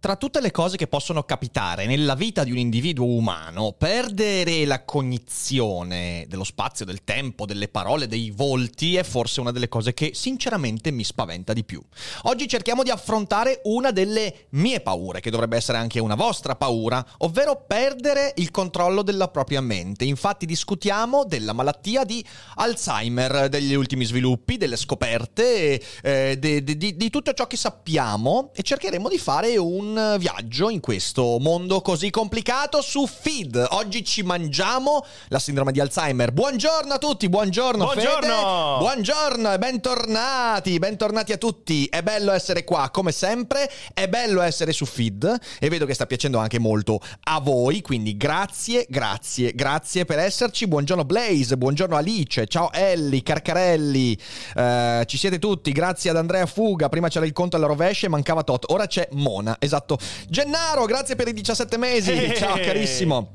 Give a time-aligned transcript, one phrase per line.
[0.00, 4.82] Tra tutte le cose che possono capitare nella vita di un individuo umano, perdere la
[4.82, 10.12] cognizione dello spazio, del tempo, delle parole, dei volti è forse una delle cose che
[10.14, 11.82] sinceramente mi spaventa di più.
[12.22, 17.04] Oggi cerchiamo di affrontare una delle mie paure, che dovrebbe essere anche una vostra paura,
[17.18, 20.06] ovvero perdere il controllo della propria mente.
[20.06, 22.24] Infatti discutiamo della malattia di
[22.54, 28.62] Alzheimer, degli ultimi sviluppi, delle scoperte, eh, di, di, di tutto ciò che sappiamo e
[28.62, 29.88] cercheremo di fare un
[30.18, 33.66] viaggio in questo mondo così complicato su Feed.
[33.70, 36.30] Oggi ci mangiamo la sindrome di Alzheimer.
[36.30, 38.20] Buongiorno a tutti, buongiorno, buongiorno.
[38.20, 38.78] Fede.
[38.78, 41.86] Buongiorno e bentornati, bentornati a tutti.
[41.86, 46.06] È bello essere qua come sempre, è bello essere su Feed e vedo che sta
[46.06, 50.68] piacendo anche molto a voi, quindi grazie, grazie, grazie per esserci.
[50.68, 54.16] Buongiorno Blaze, buongiorno Alice, ciao Ellie, Carcarelli.
[54.54, 56.88] Uh, ci siete tutti, grazie ad Andrea Fuga.
[56.88, 58.66] Prima c'era il conto alla rovescia e mancava tot.
[58.68, 59.98] Ora c'è Mona, esatto esatto.
[60.28, 62.10] Gennaro, grazie per i 17 mesi.
[62.12, 62.36] Hey.
[62.36, 63.32] Ciao carissimo.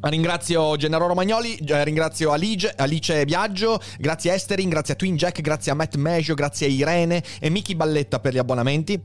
[0.00, 5.72] Ringrazio Gennaro Romagnoli, eh, ringrazio Alice, Alice Biagio, grazie Esterin, grazie a Twin Jack, grazie
[5.72, 9.00] a Matt Meggio, grazie a Irene e Miki Balletta per gli abbonamenti.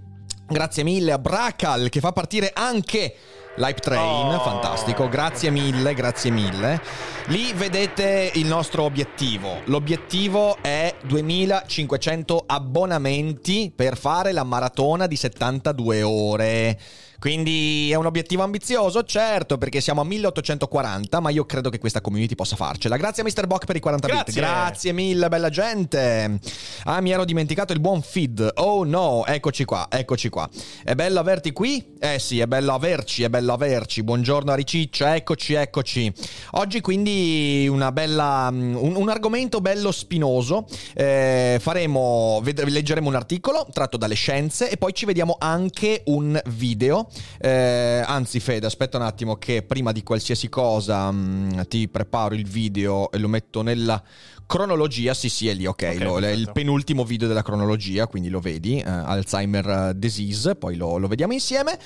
[0.45, 3.15] Grazie mille a Bracal che fa partire anche
[3.55, 4.39] Live Train, oh.
[4.39, 6.81] fantastico, grazie mille, grazie mille.
[7.27, 9.61] Lì vedete il nostro obiettivo.
[9.65, 16.79] L'obiettivo è 2500 abbonamenti per fare la maratona di 72 ore.
[17.19, 21.99] Quindi è un obiettivo ambizioso, certo, perché siamo a 1840, ma io credo che questa
[21.99, 22.95] community possa farcela.
[22.95, 23.45] Grazie a Mr.
[23.45, 24.23] Bock per i 40 Grazie.
[24.25, 24.35] bit.
[24.35, 26.39] Grazie mille, bella gente.
[26.85, 28.53] Ah, mi ero dimenticato il buon feed.
[28.55, 30.49] Oh no, eccoci qua, eccoci qua.
[30.81, 31.95] È bello averti qui?
[31.99, 34.01] Eh sì, è bello averci, è bello averci.
[34.01, 36.13] Buongiorno a Riciccio, eccoci, eccoci.
[36.51, 40.65] Oggi quindi una bella un, un argomento bello spinoso.
[40.95, 47.07] Eh, faremo leggeremo un articolo tratto dalle scienze e poi ci vediamo anche un video
[47.39, 52.35] eh, anzi, Fede, aspetta un attimo che prima di qualsiasi cosa mh, mm, ti preparo
[52.35, 54.01] il video e lo metto nella
[54.45, 55.13] cronologia.
[55.13, 55.73] Sì, sì, è lì, ok.
[55.73, 58.81] okay lo, è il penultimo video della cronologia, quindi lo vedi.
[58.83, 61.77] Uh, Alzheimer disease, poi lo, lo vediamo insieme.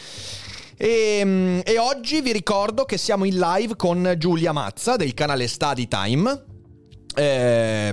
[0.78, 5.48] E, mm, e, oggi vi ricordo che siamo in live con Giulia Mazza del canale
[5.48, 6.53] Study Time.
[7.16, 7.92] Eh,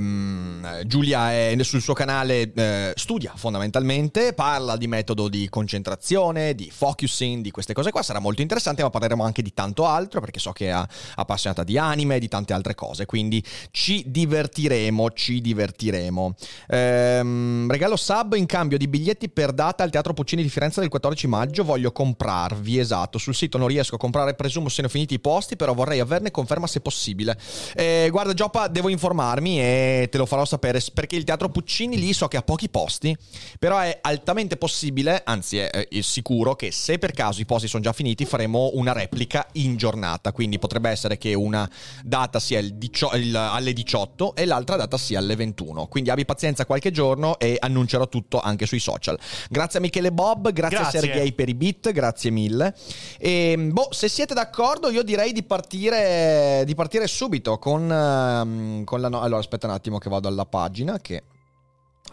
[0.87, 7.43] Giulia è sul suo canale eh, studia fondamentalmente, parla di metodo di concentrazione, di focusing,
[7.43, 10.53] di queste cose qua, sarà molto interessante, ma parleremo anche di tanto altro perché so
[10.53, 10.85] che è
[11.17, 16.35] appassionata di anime e di tante altre cose, quindi ci divertiremo, ci divertiremo.
[16.69, 20.89] Eh, regalo sub in cambio di biglietti per data al Teatro Puccini di Firenze del
[20.89, 25.21] 14 maggio, voglio comprarvi, esatto, sul sito non riesco a comprare, presumo siano finiti i
[25.21, 27.37] posti, però vorrei averne conferma se possibile.
[27.75, 31.99] Eh, guarda Gioppa, devo informare informarmi e te lo farò sapere perché il teatro Puccini
[31.99, 33.17] lì so che ha pochi posti,
[33.59, 37.83] però è altamente possibile, anzi è, è sicuro che se per caso i posti sono
[37.83, 41.69] già finiti faremo una replica in giornata, quindi potrebbe essere che una
[42.05, 46.25] data sia il dicio- il, alle 18 e l'altra data sia alle 21, quindi abbi
[46.25, 49.19] pazienza qualche giorno e annuncerò tutto anche sui social.
[49.49, 50.99] Grazie a Michele Bob, grazie, grazie.
[50.99, 52.75] a Sergei per i beat, grazie mille.
[53.19, 59.03] E boh, se siete d'accordo io direi di partire, di partire subito con, ehm, con
[59.03, 61.25] la no- allora aspetta un attimo che vado alla pagina che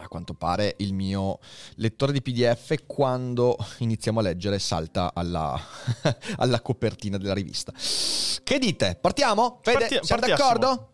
[0.00, 1.38] a quanto pare il mio
[1.74, 5.58] lettore di PDF quando iniziamo a leggere salta alla,
[6.38, 7.72] alla copertina della rivista.
[7.72, 8.96] Che dite?
[9.00, 9.58] Partiamo?
[9.62, 10.92] Fede, Parti- siamo d'accordo?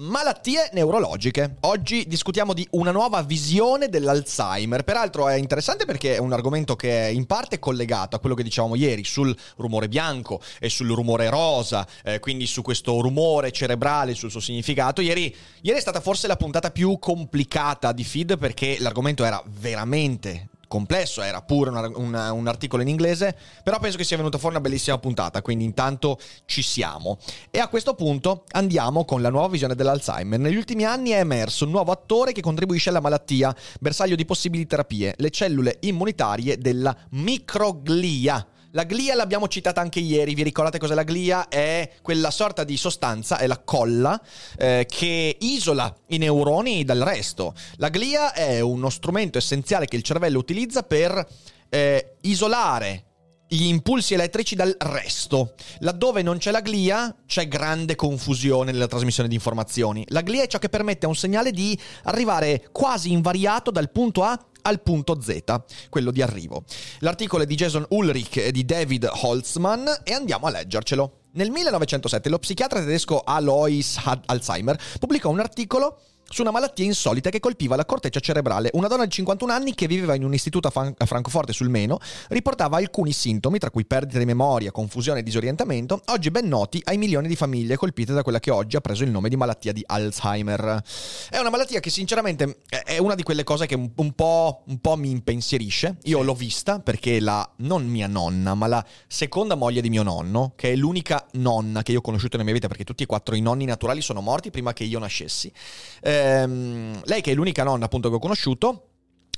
[0.00, 1.56] Malattie neurologiche.
[1.62, 4.84] Oggi discutiamo di una nuova visione dell'Alzheimer.
[4.84, 8.44] Peraltro è interessante perché è un argomento che è in parte collegato a quello che
[8.44, 14.14] dicevamo ieri sul rumore bianco e sul rumore rosa, eh, quindi su questo rumore cerebrale,
[14.14, 15.00] sul suo significato.
[15.00, 20.50] Ieri, ieri è stata forse la puntata più complicata di feed perché l'argomento era veramente
[20.68, 24.54] complesso, era pure una, una, un articolo in inglese, però penso che sia venuta fuori
[24.54, 27.18] una bellissima puntata, quindi intanto ci siamo.
[27.50, 30.38] E a questo punto andiamo con la nuova visione dell'Alzheimer.
[30.38, 34.66] Negli ultimi anni è emerso un nuovo attore che contribuisce alla malattia, bersaglio di possibili
[34.66, 38.46] terapie, le cellule immunitarie della microglia
[38.78, 41.48] La glia l'abbiamo citata anche ieri, vi ricordate cos'è la glia?
[41.48, 44.22] È quella sorta di sostanza, è la colla,
[44.56, 47.54] eh, che isola i neuroni dal resto.
[47.78, 51.26] La glia è uno strumento essenziale che il cervello utilizza per
[51.68, 53.06] eh, isolare
[53.48, 55.54] gli impulsi elettrici dal resto.
[55.78, 60.04] Laddove non c'è la glia, c'è grande confusione nella trasmissione di informazioni.
[60.10, 64.22] La glia è ciò che permette a un segnale di arrivare quasi invariato dal punto
[64.22, 65.42] A al punto Z,
[65.88, 66.64] quello di arrivo.
[67.00, 71.20] L'articolo è di Jason Ulrich e di David Holtzman e andiamo a leggercelo.
[71.32, 76.00] Nel 1907 lo psichiatra tedesco Alois Alzheimer pubblicò un articolo
[76.30, 78.70] su una malattia insolita che colpiva la corteccia cerebrale.
[78.74, 81.68] Una donna di 51 anni che viveva in un istituto a, Fran- a, Francoforte sul
[81.70, 81.98] Meno
[82.28, 86.98] riportava alcuni sintomi, tra cui perdita di memoria, confusione e disorientamento, oggi ben noti ai
[86.98, 89.82] milioni di famiglie colpite da quella che oggi ha preso il nome di malattia di
[89.86, 90.82] Alzheimer.
[91.30, 94.80] È una malattia che sinceramente è una di quelle cose che un, un, po', un
[94.80, 95.96] po', mi impensierisce.
[96.04, 100.52] Io l'ho vista perché la, non mia nonna, ma la seconda moglie di mio nonno,
[100.56, 103.34] che è l'unica nonna che io ho conosciuto nella mia vita perché tutti e quattro
[103.34, 105.52] i nonni naturali sono morti prima che io nascessi.
[106.00, 108.88] Eh, ehm, lei che è l'unica nonna appunto che ho conosciuto,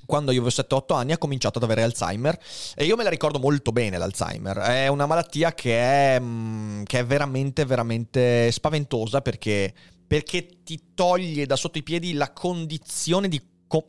[0.07, 2.39] quando io avevo 7-8 anni ha cominciato ad avere Alzheimer
[2.75, 4.57] e io me la ricordo molto bene l'Alzheimer.
[4.59, 9.73] È una malattia che è, mm, che è veramente, veramente spaventosa perché,
[10.07, 13.41] perché ti toglie da sotto i piedi la condizione di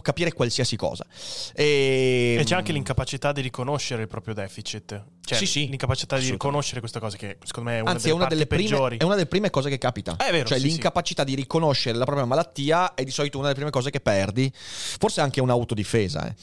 [0.02, 1.06] capire qualsiasi cosa.
[1.56, 2.38] E...
[2.40, 5.04] e, c'è anche l'incapacità di riconoscere il proprio deficit.
[5.24, 8.16] Cioè, sì, sì, l'incapacità di riconoscere questa cosa che secondo me è una Anzi, delle,
[8.16, 8.98] è una delle prime, peggiori.
[8.98, 10.18] È una delle prime cose che capita.
[10.18, 13.58] È vero, cioè sì, l'incapacità di riconoscere la propria malattia è di solito una delle
[13.58, 16.28] prime cose che perdi, forse anche un'autodifesa.
[16.28, 16.36] Eh.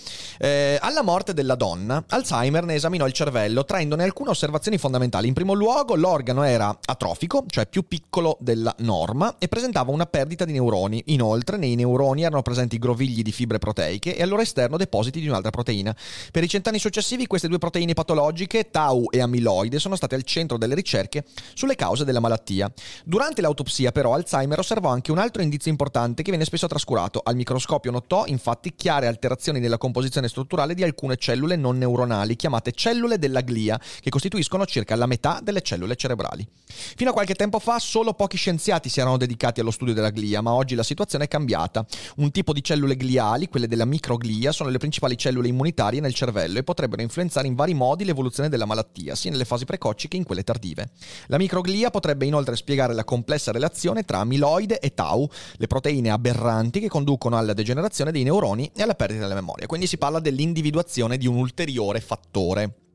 [0.46, 5.28] Eh, alla morte della donna, Alzheimer ne esaminò il cervello traendone alcune osservazioni fondamentali.
[5.28, 10.44] In primo luogo, l'organo era atrofico, cioè più piccolo della norma, e presentava una perdita
[10.44, 11.02] di neuroni.
[11.06, 15.28] Inoltre, nei neuroni erano presenti grovigli di fibre proteiche e al loro esterno depositi di
[15.28, 15.94] un'altra proteina.
[16.30, 20.58] Per i cent'anni successivi, queste due proteine patologiche, tau e amiloide, sono state al centro
[20.58, 21.24] delle ricerche
[21.54, 22.70] sulle cause della malattia.
[23.04, 27.20] Durante l'autopsia, però, Alzheimer osservò anche un altro indizio importante che viene spesso trascurato.
[27.24, 32.72] Al microscopio notò, infatti, chiare alterazioni nella composizione strutturale di alcune cellule non neuronali, chiamate
[32.72, 36.46] cellule della glia, che costituiscono circa la metà delle cellule cerebrali.
[36.66, 40.40] Fino a qualche tempo fa, solo pochi scienziati si erano dedicati allo studio della glia,
[40.40, 41.84] ma oggi la situazione è cambiata.
[42.16, 46.58] Un tipo di cellule gliali, quelle della microglia, sono le principali cellule immunitarie nel cervello
[46.58, 50.24] e potrebbero influenzare in vari modi l'evoluzione della malattia, sia nelle fasi precoci che in
[50.24, 50.90] quelle tardive.
[51.26, 56.80] La microglia potrebbe inoltre spiegare la complessa relazione tra amiloide e tau, le proteine aberranti
[56.80, 59.66] che conducono alla degenerazione dei neuroni e alla perdita della memoria.
[59.66, 62.87] Quindi si parla dell'individuazione di un ulteriore fattore.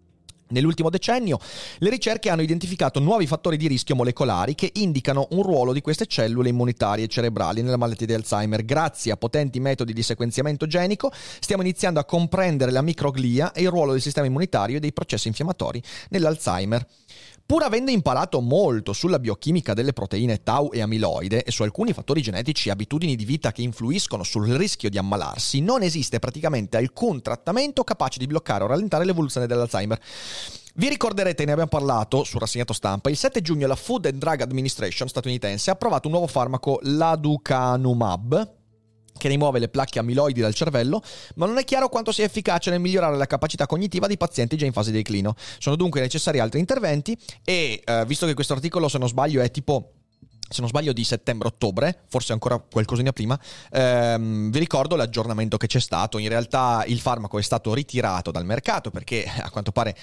[0.53, 1.39] Nell'ultimo decennio
[1.79, 6.05] le ricerche hanno identificato nuovi fattori di rischio molecolari che indicano un ruolo di queste
[6.05, 8.63] cellule immunitarie cerebrali nella malattia di Alzheimer.
[8.63, 13.69] Grazie a potenti metodi di sequenziamento genico stiamo iniziando a comprendere la microglia e il
[13.69, 16.85] ruolo del sistema immunitario e dei processi infiammatori nell'Alzheimer.
[17.45, 22.21] Pur avendo imparato molto sulla biochimica delle proteine tau e amiloide e su alcuni fattori
[22.21, 27.21] genetici e abitudini di vita che influiscono sul rischio di ammalarsi, non esiste praticamente alcun
[27.21, 29.99] trattamento capace di bloccare o rallentare l'evoluzione dell'Alzheimer.
[30.75, 34.41] Vi ricorderete, ne abbiamo parlato sul rassegnato stampa, il 7 giugno la Food and Drug
[34.41, 38.62] Administration statunitense ha approvato un nuovo farmaco, l'aducanumab,
[39.17, 41.01] che rimuove le placche amiloidi dal cervello,
[41.35, 44.65] ma non è chiaro quanto sia efficace nel migliorare la capacità cognitiva dei pazienti già
[44.65, 45.35] in fase di declino.
[45.59, 49.51] Sono dunque necessari altri interventi e, eh, visto che questo articolo, se non sbaglio, è
[49.51, 49.91] tipo
[50.53, 53.39] se non sbaglio di settembre-ottobre, forse ancora qualcosina prima,
[53.71, 56.19] ehm, vi ricordo l'aggiornamento che c'è stato.
[56.19, 59.95] In realtà il farmaco è stato ritirato dal mercato perché a quanto pare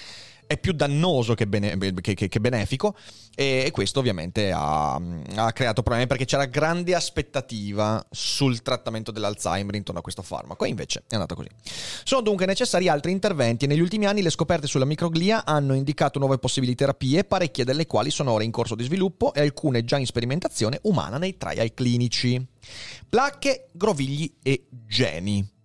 [0.51, 2.93] è più dannoso che, bene, che, che, che benefico
[3.33, 10.01] e, questo ovviamente ha, ha, creato problemi perché c'era grande aspettativa sul trattamento dell'Alzheimer intorno
[10.01, 11.47] a questo farmaco e invece è andata così.
[12.03, 16.19] Sono dunque necessari altri interventi e negli ultimi anni le scoperte sulla microglia hanno indicato
[16.19, 19.97] nuove possibili terapie, parecchie delle quali sono ora in corso di sviluppo e alcune già
[19.97, 22.45] in sperimentazione umana nei trial clinici.
[23.07, 25.59] Placche, grovigli e geni.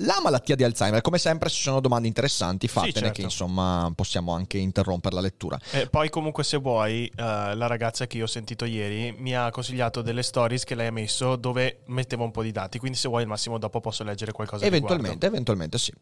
[0.00, 3.12] La malattia di Alzheimer, come sempre, ci sono domande interessanti, fatene sì, certo.
[3.14, 5.58] che insomma possiamo anche interrompere la lettura.
[5.70, 9.50] E poi, comunque, se vuoi, uh, la ragazza che io ho sentito ieri mi ha
[9.50, 12.78] consigliato delle stories che lei ha messo dove metteva un po' di dati.
[12.78, 14.66] Quindi, se vuoi, al massimo dopo posso leggere qualcosa.
[14.66, 15.92] Eventualmente, eventualmente sì.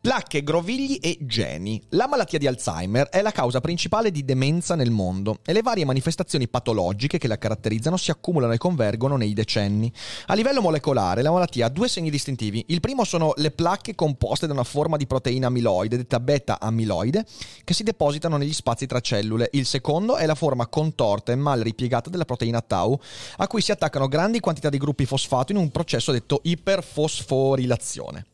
[0.00, 1.82] Placche, grovigli e geni.
[1.90, 5.84] La malattia di Alzheimer è la causa principale di demenza nel mondo e le varie
[5.84, 9.92] manifestazioni patologiche che la caratterizzano si accumulano e convergono nei decenni.
[10.28, 12.64] A livello molecolare, la malattia ha due segni distintivi.
[12.68, 17.26] Il primo sono le placche composte da una forma di proteina amiloide, detta beta-amiloide,
[17.64, 19.50] che si depositano negli spazi tra cellule.
[19.52, 22.98] Il secondo è la forma contorta e mal ripiegata della proteina tau,
[23.36, 28.26] a cui si attaccano grandi quantità di gruppi fosfato in un processo detto iperfosforilazione.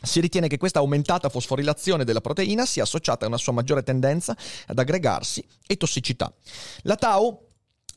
[0.00, 4.36] Si ritiene che questa aumentata fosforilazione della proteina sia associata a una sua maggiore tendenza
[4.66, 6.32] ad aggregarsi e tossicità.
[6.82, 7.47] La tau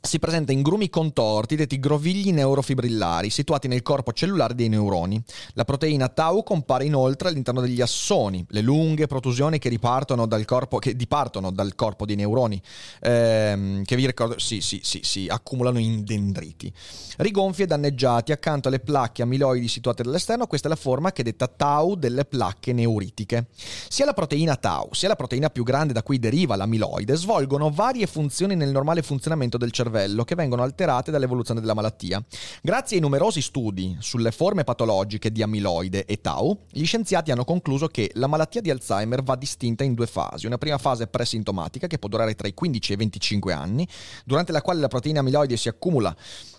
[0.03, 5.22] si presenta in grumi contorti detti grovigli neurofibrillari situati nel corpo cellulare dei neuroni.
[5.53, 10.79] La proteina tau compare inoltre all'interno degli assoni, le lunghe protusioni che, ripartono dal corpo,
[10.79, 12.60] che dipartono dal corpo dei neuroni,
[13.00, 16.74] ehm, che vi ricordo, sì, sì, sì, si accumulano in dendriti.
[17.17, 21.48] Rigonfi e danneggiati accanto alle placche amiloidi situate dall'esterno, questa è la forma che detta
[21.48, 23.46] tau delle placche neuritiche.
[23.88, 28.08] Sia la proteina tau, sia la proteina più grande da cui deriva l'amiloide, svolgono varie
[28.08, 32.24] funzioni nel normale funzionamento del cervello cervello che vengono alterate dall'evoluzione della malattia.
[32.62, 37.88] Grazie ai numerosi studi sulle forme patologiche di amiloide e tau, gli scienziati hanno concluso
[37.88, 40.46] che la malattia di Alzheimer va distinta in due fasi.
[40.46, 43.88] Una prima fase presintomatica che può durare tra i 15 e i 25 anni,
[44.24, 46.16] durante la quale la proteina amiloide si accumula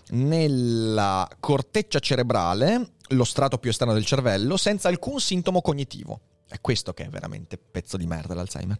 [0.09, 6.19] nella corteccia cerebrale, lo strato più esterno del cervello, senza alcun sintomo cognitivo.
[6.53, 8.77] È questo che è veramente pezzo di merda l'Alzheimer.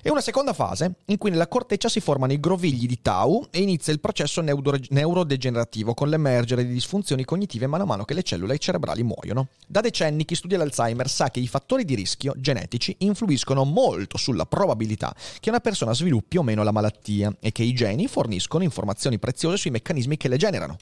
[0.00, 3.60] E una seconda fase in cui nella corteccia si formano i grovigli di tau e
[3.60, 8.58] inizia il processo neurodegenerativo con l'emergere di disfunzioni cognitive mano a mano che le cellule
[8.58, 9.48] cerebrali muoiono.
[9.66, 14.46] Da decenni chi studia l'Alzheimer sa che i fattori di rischio genetici influiscono molto sulla
[14.46, 19.18] probabilità che una persona sviluppi o meno la malattia e che i geni forniscono informazioni
[19.18, 20.76] preziose sui meccanismi che le generano.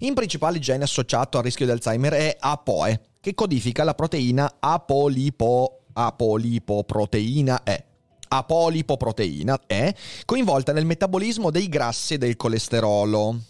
[0.00, 5.80] In principale gene associato al rischio di Alzheimer è APOE, che codifica la proteina apolipo,
[5.92, 7.84] apolipoproteina E
[8.30, 9.94] apolipoproteina è
[10.24, 13.47] coinvolta nel metabolismo dei grassi e del colesterolo.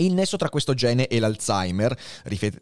[0.00, 1.92] Il nesso tra questo gene e l'Alzheimer,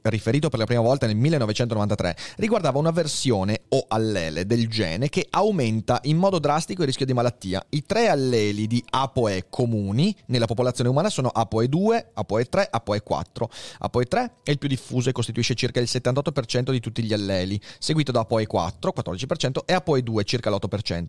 [0.03, 5.27] riferito per la prima volta nel 1993, riguardava una versione o allele del gene che
[5.29, 7.63] aumenta in modo drastico il rischio di malattia.
[7.69, 13.45] I tre alleli di ApoE comuni nella popolazione umana sono ApoE2, ApoE3, ApoE4.
[13.83, 18.13] ApoE3 è il più diffuso e costituisce circa il 78% di tutti gli alleli, seguito
[18.13, 21.05] da ApoE4, 14%, e ApoE2, circa l'8%.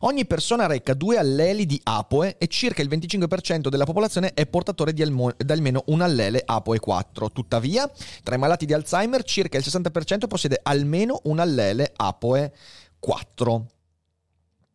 [0.00, 4.92] Ogni persona reca due alleli di ApoE e circa il 25% della popolazione è portatore
[4.92, 7.32] di almo- almeno un allele ApoE4.
[7.32, 7.88] Tuttavia,
[8.22, 13.62] tra i malati di Alzheimer circa il 60% possiede almeno un allele ApoE4.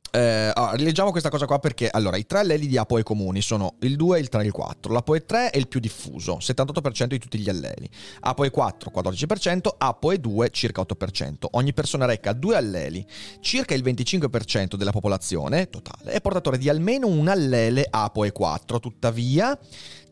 [0.09, 3.75] Eh, ah, rileggiamo questa cosa qua perché allora i tre alleli di ApoE comuni sono
[3.81, 4.93] il 2, il 3 e il 4.
[4.93, 7.89] L'ApoE3 è il più diffuso, 78% di tutti gli alleli.
[8.25, 11.47] ApoE4 14%, ApoE2 circa 8%.
[11.51, 13.05] Ogni persona reca due alleli.
[13.41, 18.79] Circa il 25% della popolazione totale è portatore di almeno un allele ApoE4.
[18.79, 19.59] Tuttavia,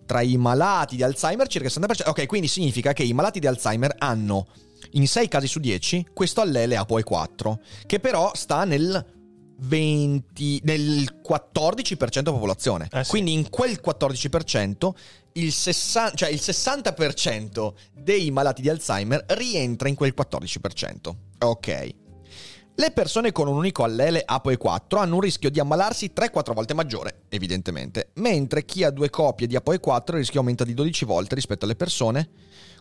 [0.05, 2.09] tra i malati di Alzheimer circa il 60%.
[2.09, 4.47] Ok, quindi significa che i malati di Alzheimer hanno
[4.91, 9.13] in 6 casi su 10 questo allele ApoE4, che però sta nel
[9.57, 12.88] 20, nel 14% della popolazione.
[12.91, 13.09] Eh sì.
[13.09, 14.89] Quindi in quel 14%
[15.33, 21.13] il, 60, cioè il 60% dei malati di Alzheimer rientra in quel 14%.
[21.39, 21.89] Ok.
[22.77, 27.22] Le persone con un unico allele ApoE4 hanno un rischio di ammalarsi 3-4 volte maggiore,
[27.29, 31.63] evidentemente, mentre chi ha due copie di ApoE4 il rischio aumenta di 12 volte rispetto
[31.63, 32.27] alle persone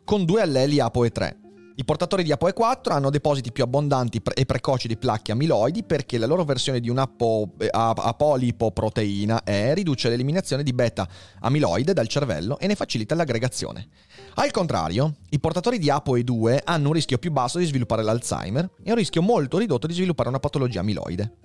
[0.02, 1.36] con due alleli ApoE3.
[1.76, 6.26] I portatori di ApoE4 hanno depositi più abbondanti e precoci di placche amiloidi perché la
[6.26, 11.08] loro versione di un'apolipoproteina E riduce l'eliminazione di beta
[11.40, 13.88] amiloide dal cervello e ne facilita l'aggregazione.
[14.36, 18.90] Al contrario, i portatori di ApoE2 hanno un rischio più basso di sviluppare l'Alzheimer e
[18.90, 21.36] un rischio molto ridotto di sviluppare una patologia amiloide.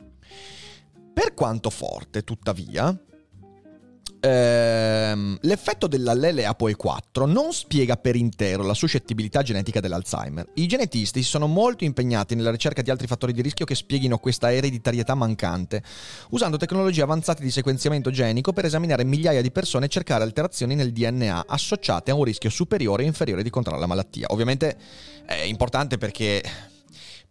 [1.13, 2.98] Per quanto forte, tuttavia,
[4.19, 10.49] ehm, l'effetto dell'allele ApoE4 non spiega per intero la suscettibilità genetica dell'Alzheimer.
[10.55, 14.17] I genetisti si sono molto impegnati nella ricerca di altri fattori di rischio che spieghino
[14.17, 15.83] questa ereditarietà mancante,
[16.29, 20.91] usando tecnologie avanzate di sequenziamento genico per esaminare migliaia di persone e cercare alterazioni nel
[20.91, 24.27] DNA associate a un rischio superiore o inferiore di contrarre la malattia.
[24.29, 24.77] Ovviamente
[25.25, 26.43] è importante perché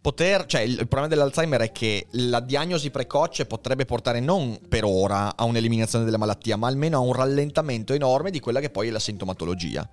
[0.01, 5.35] poter, cioè il, problema dell'Alzheimer è che la diagnosi precoce potrebbe portare non per ora
[5.35, 8.91] a un'eliminazione della malattia, ma almeno a un rallentamento enorme di quella che poi è
[8.91, 9.87] la sintomatologia.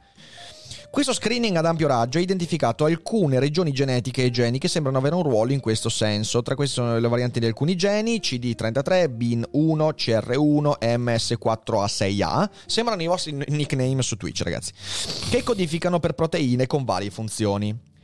[0.90, 5.14] Questo screening ad ampio raggio ha identificato alcune regioni genetiche e geni che sembrano avere
[5.14, 6.40] un ruolo in questo senso.
[6.40, 12.48] Tra queste sono le varianti di alcuni geni, CD33, BIN1, CR1, MS4A6A.
[12.64, 14.72] Sembrano i vostri nickname su Twitch, ragazzi.
[15.28, 17.94] Che codificano per proteine con varie funzioni.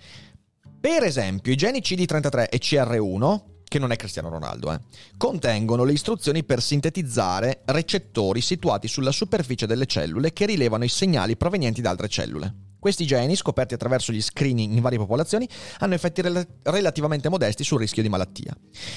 [0.83, 4.81] Per esempio, i geni CD33 e CR1 che non è Cristiano Ronaldo, eh,
[5.17, 11.37] contengono le istruzioni per sintetizzare recettori situati sulla superficie delle cellule che rilevano i segnali
[11.37, 12.72] provenienti da altre cellule.
[12.83, 15.49] Questi geni, scoperti attraverso gli screening in varie popolazioni,
[15.79, 18.53] hanno effetti rel- relativamente modesti sul rischio di malattia.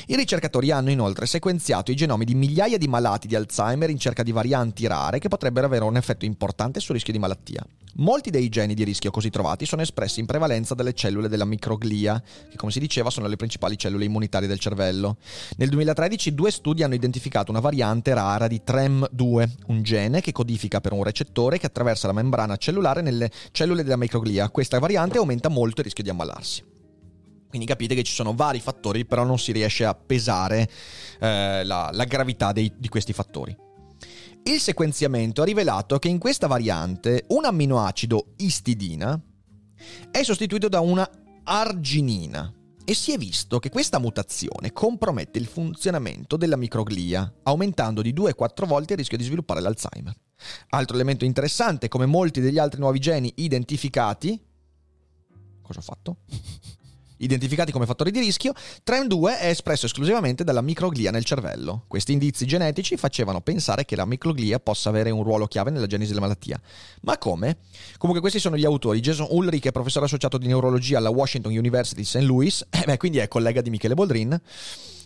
[0.07, 4.23] I ricercatori hanno inoltre sequenziato i genomi di migliaia di malati di Alzheimer in cerca
[4.23, 7.63] di varianti rare che potrebbero avere un effetto importante sul rischio di malattia.
[7.97, 12.21] Molti dei geni di rischio così trovati sono espressi in prevalenza dalle cellule della microglia,
[12.49, 15.15] che come si diceva sono le principali cellule immunitarie del cervello.
[15.55, 20.81] Nel 2013 due studi hanno identificato una variante rara di TREM2, un gene che codifica
[20.81, 24.49] per un recettore che attraversa la membrana cellulare nelle cellule della microglia.
[24.49, 26.63] Questa variante aumenta molto il rischio di ammalarsi.
[27.47, 30.69] Quindi capite che ci sono vari fattori, però non si riesce a pesare
[31.19, 33.55] eh, la, la, gravità dei, di questi fattori.
[34.43, 39.19] Il sequenziamento ha rivelato che in questa variante un amminoacido istidina
[40.11, 41.09] è sostituito da una
[41.43, 42.53] arginina
[42.83, 48.65] e si è visto che questa mutazione compromette il funzionamento della microglia, aumentando di 2-4
[48.67, 50.13] volte il rischio di sviluppare l'Alzheimer.
[50.69, 54.39] Altro elemento interessante, come molti degli altri nuovi geni identificati...
[55.61, 56.17] Cosa ho fatto?
[57.17, 58.53] identificati come fattori di rischio,
[58.85, 61.83] TREM2 è espresso esclusivamente dalla microglia nel cervello.
[61.87, 66.09] Questi indizi genetici facevano pensare che la microglia possa avere un ruolo chiave nella genesi
[66.09, 66.59] della malattia.
[67.01, 67.57] Ma come?
[67.97, 68.99] Comunque questi sono gli autori.
[68.99, 72.21] Jason Ulrich è professore associato di neurologia alla Washington University St.
[72.21, 74.39] Louis, eh beh, quindi è collega di Michele Boldrin.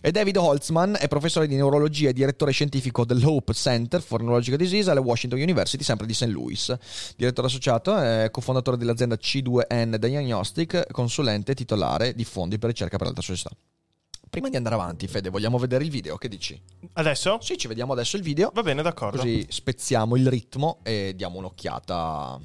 [0.01, 4.89] E David Holtzman è professore di neurologia e direttore scientifico dell'Hope Center for Neurological Disease
[4.89, 6.27] alla Washington University, sempre di St.
[6.27, 6.73] Louis.
[7.17, 13.21] Direttore associato, è cofondatore dell'azienda C2N Diagnostic, consulente titolare di fondi per ricerca per l'alta
[13.21, 13.49] società.
[14.29, 16.15] Prima di andare avanti, Fede, vogliamo vedere il video?
[16.15, 16.57] Che dici?
[16.93, 17.39] Adesso?
[17.41, 18.51] Sì, ci vediamo adesso il video.
[18.53, 19.17] Va bene, d'accordo.
[19.17, 22.39] Così spezziamo il ritmo e diamo un'occhiata.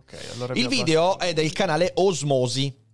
[0.00, 2.86] Ok, allora il video è del canale Osmosi.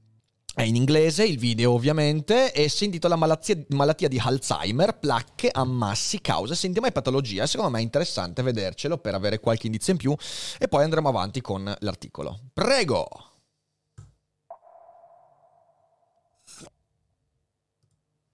[0.57, 6.21] È in inglese il video ovviamente e si intitola Malattia, malattia di Alzheimer, placche, ammassi,
[6.21, 7.45] cause, sintomi e patologia.
[7.45, 10.15] Secondo me è interessante vedercelo per avere qualche indizio in più
[10.57, 12.39] e poi andremo avanti con l'articolo.
[12.53, 13.09] Prego!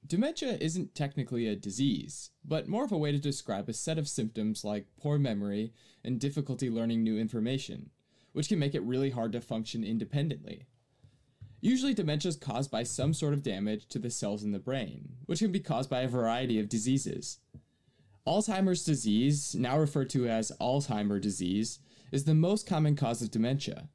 [0.02, 4.06] Dementia isn't technically a disease, but more of a way to describe a set of
[4.06, 5.72] symptoms like poor memory
[6.04, 7.88] and difficulty learning new information,
[8.32, 10.66] which can make it really hard to function independently.
[11.61, 15.17] Usually, dementia is caused by some sort of damage to the cells in the brain,
[15.26, 17.38] which can be caused by a variety of diseases.
[18.26, 21.79] Alzheimer's disease, now referred to as Alzheimer disease,
[22.12, 23.88] is the most common cause of dementia.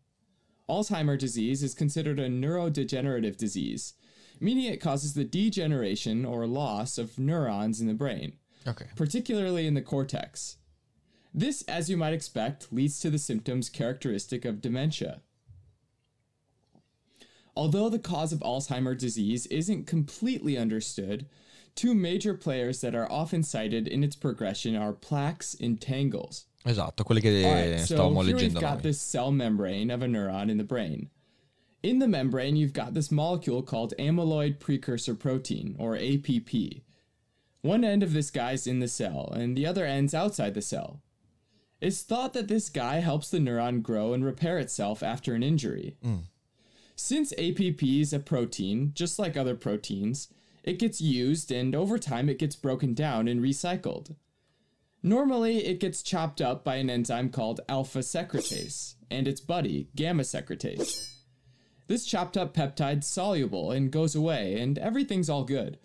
[0.70, 3.94] Alzheimer disease is considered a neurodegenerative disease,
[4.40, 8.34] meaning it causes the degeneration or loss of neurons in the brain,
[8.68, 8.86] Okay.
[8.96, 10.58] particularly in the cortex.
[11.34, 15.22] This, as you might expect, leads to the symptoms characteristic of dementia.
[17.56, 21.26] Although the cause of Alzheimer's disease isn't completely understood,
[21.74, 26.46] two major players that are often cited in its progression are plaques and tangles.
[26.66, 28.82] Esatto, quelli che eh, Alright, so stavamo here we've got noi.
[28.82, 31.10] this cell membrane of a neuron in the brain.
[31.84, 36.82] In the membrane, you've got this molecule called amyloid precursor protein, or APP.
[37.62, 41.02] One end of this guy's in the cell, and the other end's outside the cell.
[41.80, 45.98] It's thought that this guy helps the neuron grow and repair itself after an injury.
[46.04, 46.24] Mm.
[46.96, 50.30] Since APP is a protein, just like other proteins,
[50.64, 54.16] it gets used and over time it gets broken down and recycled.
[55.04, 60.24] Normally, it gets chopped up by an enzyme called alpha secretase and its buddy, gamma
[60.24, 61.16] secretase.
[61.88, 65.78] This chopped up peptide's soluble and goes away, and everything's all good.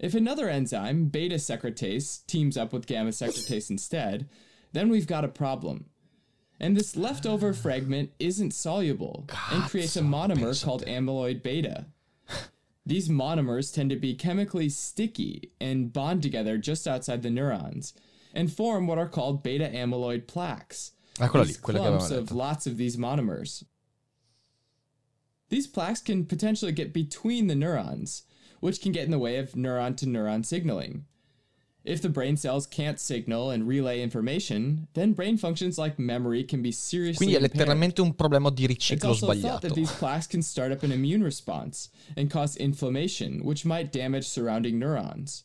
[0.00, 4.28] If another enzyme, beta secretase, teams up with gamma secretase instead,
[4.72, 5.84] then we've got a problem.
[6.62, 11.86] And this leftover fragment isn't soluble and creates a monomer called amyloid beta.
[12.86, 17.94] These monomers tend to be chemically sticky and bond together just outside the neurons
[18.32, 20.92] and form what are called beta amyloid plaques.
[21.20, 22.34] Eccola These clumps of detto.
[22.34, 23.64] lots of these monomers.
[25.48, 28.22] These plaques can potentially get between the neurons,
[28.60, 31.06] which can get in the way of neuron to neuron signaling.
[31.84, 36.62] If the brain cells can't signal and relay information, then brain functions like memory can
[36.62, 37.58] be seriously Quindi è impaired.
[37.58, 41.24] letteralmente un problema di riciclo also thought that these plaques can start up an immune
[41.24, 45.42] response and cause inflammation, which might damage surrounding neurons.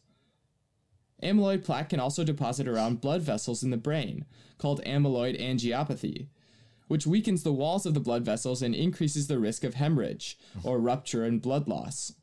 [1.23, 4.25] Amyloid plaque can also deposit around blood vessels in the brain,
[4.59, 6.27] called amyloid angiopathy,
[6.87, 10.77] which weakens the walls of the blood vessels and increases the risk of hemorrhage or
[10.79, 12.13] rupture and blood loss.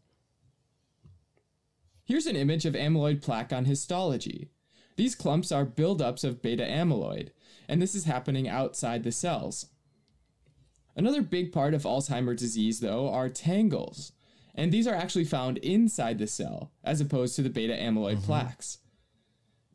[2.04, 4.50] Here's an image of amyloid plaque on histology.
[4.96, 7.30] These clumps are buildups of beta amyloid,
[7.66, 9.66] and this is happening outside the cells.
[10.94, 14.12] Another big part of Alzheimer's disease, though, are tangles,
[14.54, 18.26] and these are actually found inside the cell, as opposed to the beta amyloid mm-hmm.
[18.26, 18.78] plaques.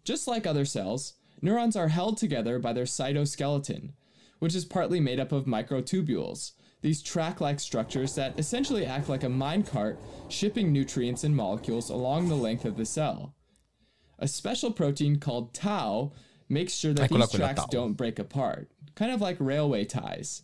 [0.06, 3.94] Just like other cells, neurons are held together by their cytoskeleton,
[4.38, 9.24] which is partly made up of microtubules, these track like structures that essentially act like
[9.24, 9.98] a minecart
[10.30, 13.36] shipping nutrients and molecules along the length of the cell.
[14.18, 16.12] A special protein called tau
[16.48, 20.44] makes sure that these tracks don't break apart, kind of like railway ties.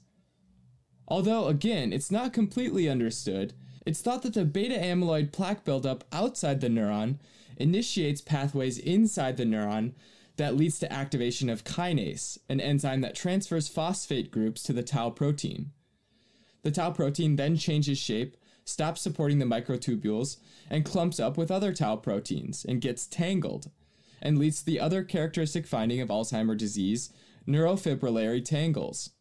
[1.07, 3.53] Although, again, it's not completely understood,
[3.85, 7.19] it's thought that the beta amyloid plaque buildup outside the neuron
[7.57, 9.93] initiates pathways inside the neuron
[10.37, 15.09] that leads to activation of kinase, an enzyme that transfers phosphate groups to the tau
[15.09, 15.71] protein.
[16.65, 21.71] The tau protein then changes shape, stops supporting the microtubules, and clumps up with other
[21.71, 23.69] tau proteins and gets tangled,
[24.19, 27.13] and leads to the other characteristic finding of Alzheimer's disease
[27.47, 29.11] neurofibrillary tangles.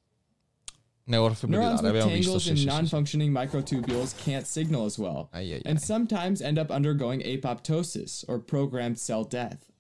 [1.07, 1.43] Neurons
[1.83, 6.71] with tangles and non-functioning microtubules can't signal as well, Ai, ai, and sometimes end up
[6.71, 9.71] undergoing apoptosis or programmed cell death.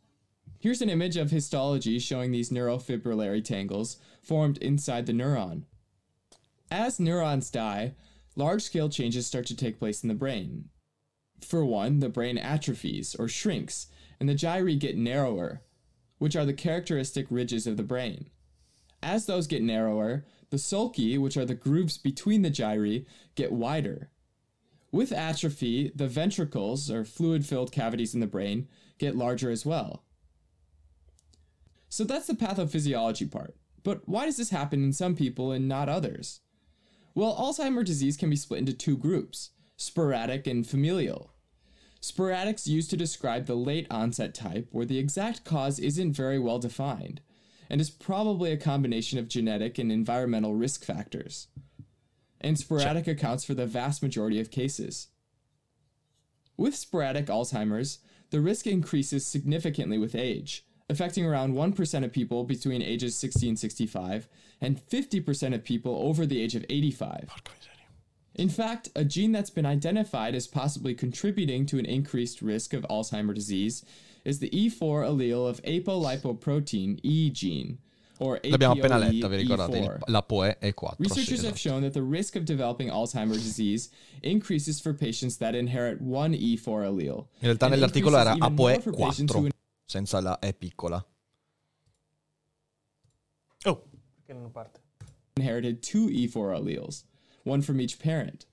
[0.58, 5.62] Here's an image of histology showing these neurofibrillary tangles formed inside the neuron.
[6.76, 7.94] As neurons die,
[8.34, 10.70] large-scale changes start to take place in the brain.
[11.40, 13.86] For one, the brain atrophies or shrinks,
[14.18, 15.62] and the gyri get narrower,
[16.18, 18.28] which are the characteristic ridges of the brain.
[19.04, 23.06] As those get narrower, the sulci, which are the grooves between the gyri,
[23.36, 24.10] get wider.
[24.90, 28.66] With atrophy, the ventricles, or fluid filled cavities in the brain,
[28.98, 30.02] get larger as well.
[31.88, 33.54] So that's the pathophysiology part.
[33.84, 36.40] But why does this happen in some people and not others?
[37.14, 41.30] Well, Alzheimer's disease can be split into two groups sporadic and familial.
[42.00, 46.58] Sporadic's used to describe the late onset type, where the exact cause isn't very well
[46.58, 47.20] defined,
[47.70, 51.48] and is probably a combination of genetic and environmental risk factors.
[52.40, 55.08] And sporadic accounts for the vast majority of cases.
[56.56, 57.98] With sporadic Alzheimer's,
[58.30, 63.58] the risk increases significantly with age, affecting around 1% of people between ages 60 and
[63.58, 64.28] 65,
[64.60, 67.30] and 50% of people over the age of 85.
[68.36, 72.82] In fact, a gene that's been identified as possibly contributing to an increased risk of
[72.90, 73.84] Alzheimer's disease
[74.24, 77.78] is the E4 allele of apolipoprotein E gene.
[78.20, 80.94] Or L'abbiamo appena letta, vi ricordate, la POE E4.
[80.98, 83.90] Researchers have shown that the risk of developing Alzheimer's disease
[84.22, 87.26] increases for patients that inherit one E4 allele.
[87.40, 89.53] In realtà nell'articolo era APOE4
[89.86, 91.04] senza la E piccola.
[93.66, 93.82] Oh,
[94.14, 94.80] perché non parte?
[95.36, 97.04] inherited two E4 alleles,
[97.42, 98.46] one from each parent.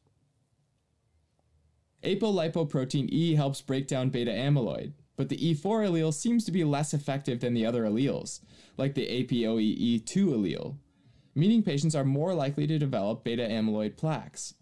[2.04, 6.94] Apolipoprotein E helps break down beta amyloid, but the E4 allele seems to be less
[6.94, 8.40] effective than the other alleles,
[8.78, 10.78] like the APOE2 allele,
[11.36, 14.56] meaning patients are more likely to develop beta amyloid plaques.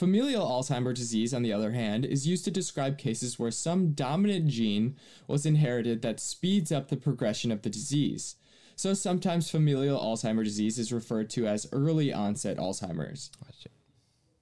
[0.00, 4.46] Familial Alzheimer's disease, on the other hand, is used to describe cases where some dominant
[4.46, 8.36] gene was inherited that speeds up the progression of the disease.
[8.76, 13.30] So sometimes familial Alzheimer's disease is referred to as early onset Alzheimer's.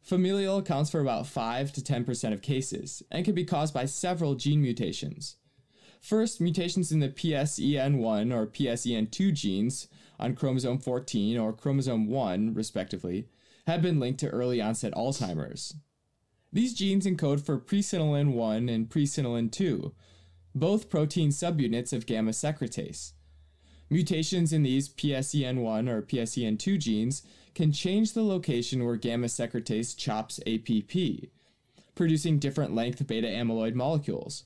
[0.01, 4.37] Familial accounts for about 5 to 10% of cases and can be caused by several
[4.37, 5.39] gene mutations.
[6.01, 9.89] First, mutations in the PSEN1 or PSEN2 genes
[10.21, 13.27] on chromosome 14 or chromosome 1, respectively,
[13.69, 15.75] have been linked to early onset Alzheimer's.
[16.51, 19.93] These genes encode for presenilin 1 and presenilin 2,
[20.55, 23.13] both protein subunits of gamma secretase.
[23.91, 27.23] Mutations in these PSEN1 or PSEN2 genes
[27.55, 31.29] can change the location where gamma secretase chops APP,
[31.95, 34.45] producing different length beta amyloid molecules,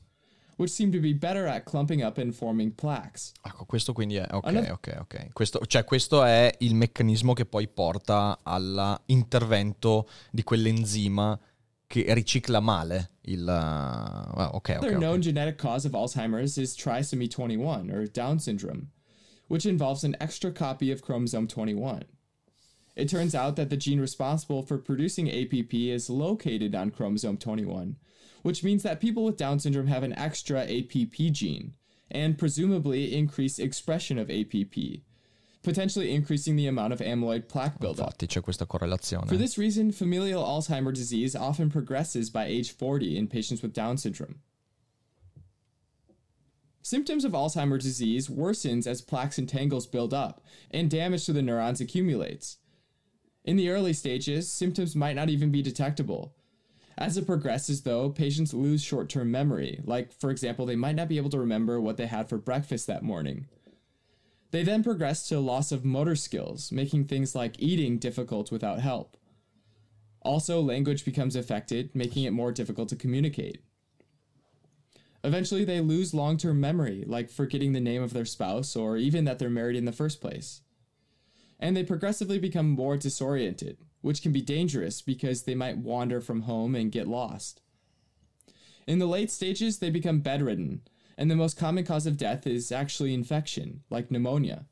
[0.62, 3.32] which seem to be better at clumping up and forming plaques.
[3.42, 4.26] Ecco, questo quindi è...
[4.30, 5.32] Ok, Another- ok, ok.
[5.32, 11.36] Questo, cioè, questo è il meccanismo che poi porta all'intervento di quell'enzima
[11.88, 13.46] che ricicla male il...
[13.48, 15.20] ah, ok, ok, Another known ok.
[15.20, 18.90] genetic cause of Alzheimer's is trisomy 21 or Down syndrome,
[19.48, 22.04] which involves an extra copy of chromosome 21.
[22.94, 27.96] It turns out that the gene responsible for producing APP is located on chromosome 21,
[28.42, 31.74] which means that people with Down syndrome have an extra APP gene
[32.10, 35.00] and presumably increased expression of APP,
[35.62, 38.12] potentially increasing the amount of amyloid plaque buildup.
[38.12, 39.28] Infatti c'è questa correlazione.
[39.28, 43.96] For this reason, familial Alzheimer's disease often progresses by age 40 in patients with Down
[43.96, 44.40] syndrome.
[46.82, 51.40] Symptoms of Alzheimer's disease worsens as plaques and tangles build up and damage to the
[51.40, 52.58] neurons accumulates.
[53.44, 56.34] In the early stages, symptoms might not even be detectable.
[56.98, 61.08] As it progresses, though, patients lose short term memory, like, for example, they might not
[61.08, 63.46] be able to remember what they had for breakfast that morning.
[64.50, 69.16] They then progress to loss of motor skills, making things like eating difficult without help.
[70.20, 73.62] Also, language becomes affected, making it more difficult to communicate.
[75.24, 79.24] Eventually, they lose long term memory, like forgetting the name of their spouse or even
[79.24, 80.60] that they're married in the first place.
[81.58, 86.42] and they progressively become more disoriented, which can be dangerous because they might wander from
[86.42, 87.62] home and get lost.
[88.86, 90.82] In the late stages, they become bedridden,
[91.16, 94.66] and the most common cause of death is actually infection, like pneumonia.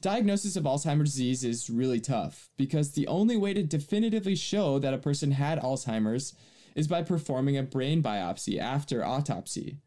[0.00, 4.94] Diagnosis of Alzheimer's disease is really tough because the only way to definitively show that
[4.94, 6.34] a person had Alzheimer's
[6.76, 9.78] is by performing a brain biopsy after autopsy.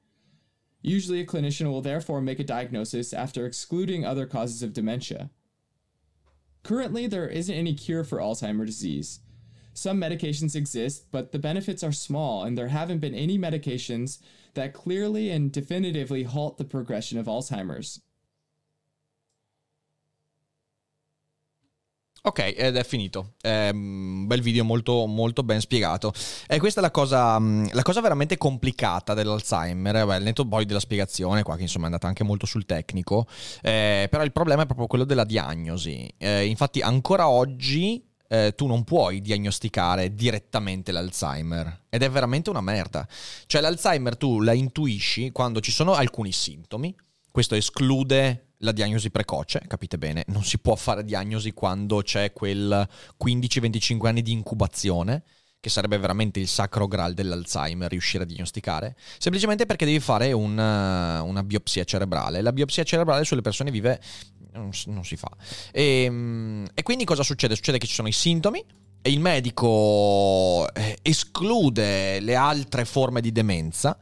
[0.82, 5.30] Usually, a clinician will therefore make a diagnosis after excluding other causes of dementia.
[6.64, 9.20] Currently, there isn't any cure for Alzheimer's disease.
[9.74, 14.20] Some medications exist, but the benefits are small, and there haven't been any medications
[14.54, 18.02] that clearly and definitively halt the progression of Alzheimer's.
[22.24, 23.34] Ok, ed è finito.
[23.42, 26.14] È un bel video molto, molto ben spiegato.
[26.48, 30.06] E questa è la cosa, la cosa veramente complicata dell'Alzheimer.
[30.06, 33.26] Beh, netto poi della spiegazione, qua che insomma è andata anche molto sul tecnico.
[33.62, 36.08] Eh, però il problema è proprio quello della diagnosi.
[36.20, 42.62] Eh, infatti, ancora oggi eh, tu non puoi diagnosticare direttamente l'Alzheimer ed è veramente una
[42.62, 43.08] merda.
[43.48, 46.96] Cioè l'Alzheimer tu la intuisci quando ci sono alcuni sintomi,
[47.32, 52.88] questo esclude la diagnosi precoce, capite bene, non si può fare diagnosi quando c'è quel
[53.24, 55.24] 15-25 anni di incubazione,
[55.60, 61.22] che sarebbe veramente il sacro graal dell'Alzheimer, riuscire a diagnosticare, semplicemente perché devi fare una,
[61.22, 62.42] una biopsia cerebrale.
[62.42, 64.02] La biopsia cerebrale sulle persone vive
[64.54, 65.30] non, non si fa.
[65.72, 67.56] E, ehm, e quindi cosa succede?
[67.56, 68.66] Succede che ci sono i sintomi,
[69.04, 73.98] e il medico eh, esclude le altre forme di demenza,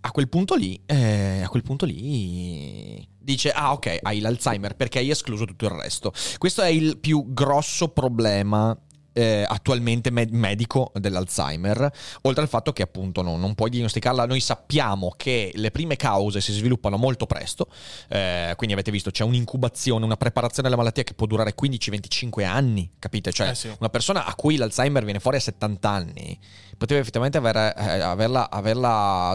[0.00, 5.00] a quel punto lì, eh, a quel punto lì dice ah ok hai l'Alzheimer perché
[5.00, 6.12] hai escluso tutto il resto.
[6.38, 8.74] Questo è il più grosso problema
[9.12, 11.90] eh, attualmente med- medico dell'Alzheimer,
[12.22, 16.40] oltre al fatto che appunto no, non puoi diagnosticarla, noi sappiamo che le prime cause
[16.40, 17.66] si sviluppano molto presto,
[18.08, 22.92] eh, quindi avete visto c'è un'incubazione, una preparazione della malattia che può durare 15-25 anni,
[22.98, 23.32] capite?
[23.32, 23.74] Cioè Eh sì.
[23.78, 26.38] una persona a cui l'Alzheimer viene fuori a 70 anni
[26.78, 29.34] poteva effettivamente aver, eh, averla, averla,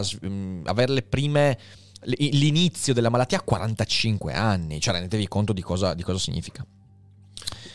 [0.64, 1.58] avere le prime
[2.04, 6.64] l'inizio della malattia a 45 anni, cioè rendetevi conto di cosa, di cosa significa.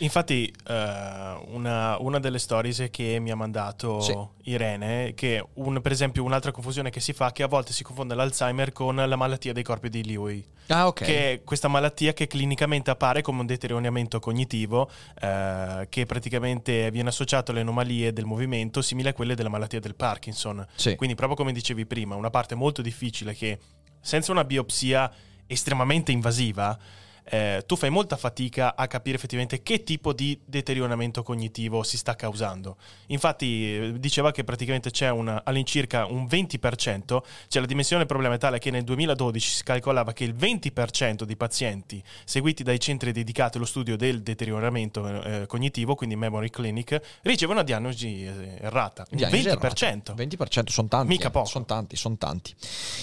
[0.01, 4.17] Infatti, eh, una, una delle stories che mi ha mandato Sì.
[4.43, 8.15] Irene, che un- per esempio un'altra confusione che si fa che a volte si confonde
[8.15, 11.03] l'Alzheimer con la malattia dei corpi di Lewy, Ah, ok.
[11.03, 14.89] che è questa malattia che clinicamente appare come un deterioramento cognitivo,
[15.19, 19.95] eh, che praticamente viene associato alle anomalie del movimento, simili a quelle della malattia del
[19.95, 20.65] Parkinson.
[20.75, 20.95] Sì.
[20.95, 23.59] Quindi, proprio come dicevi prima, una parte molto difficile che
[23.99, 25.11] senza una biopsia
[25.47, 26.77] estremamente invasiva,
[27.25, 32.15] eh, tu fai molta fatica a capire effettivamente che tipo di deterioramento cognitivo si sta
[32.15, 32.77] causando.
[33.07, 38.35] Infatti, eh, diceva che praticamente c'è una- all'incirca un 20%, cioè la dimensione del problema
[38.35, 43.11] è tale che nel 2012 si calcolava che il 20% di pazienti seguiti dai centri
[43.11, 49.05] dedicati allo studio del deterioramento eh, cognitivo, quindi Memory Clinic, ricevono una diagnosi eh, errata.
[49.11, 50.13] Il Diagnosi 20%.
[50.13, 50.13] errata.
[50.13, 51.07] 20% sono tanti.
[51.07, 51.31] Mica eh.
[51.31, 51.47] poco.
[51.47, 52.53] Sono tanti, sono tanti.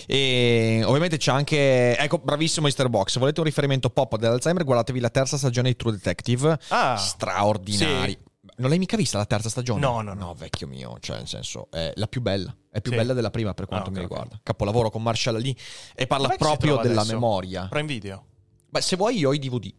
[0.06, 1.96] E ovviamente c'è anche.
[1.96, 2.88] Ecco, bravissimo Mr.
[2.88, 3.12] Box.
[3.12, 6.58] Se volete un riferimento pop dell'Alzheimer, guardatevi la terza stagione di True Detective.
[6.68, 8.12] Ah, Straordinari.
[8.12, 8.18] sì.
[8.58, 9.80] Non l'hai mica vista la terza stagione?
[9.80, 10.26] No, no, no.
[10.26, 12.54] No, vecchio mio, cioè nel senso, è la più bella.
[12.70, 12.96] È più Sì.
[12.98, 14.40] bella della prima per quanto Ah, ok, mi riguarda.
[14.42, 15.54] Capolavoro con Marshall lì
[15.94, 17.12] e parla Dov'è proprio della adesso?
[17.12, 17.66] memoria.
[17.68, 18.24] Prime Video.
[18.70, 19.72] Beh, se vuoi io ho i DVD.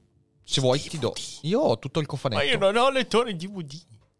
[0.43, 1.13] Se vuoi ti do.
[1.41, 2.41] Io ho tutto il cofanetto.
[2.43, 3.73] Ma io non ho lettore DVD.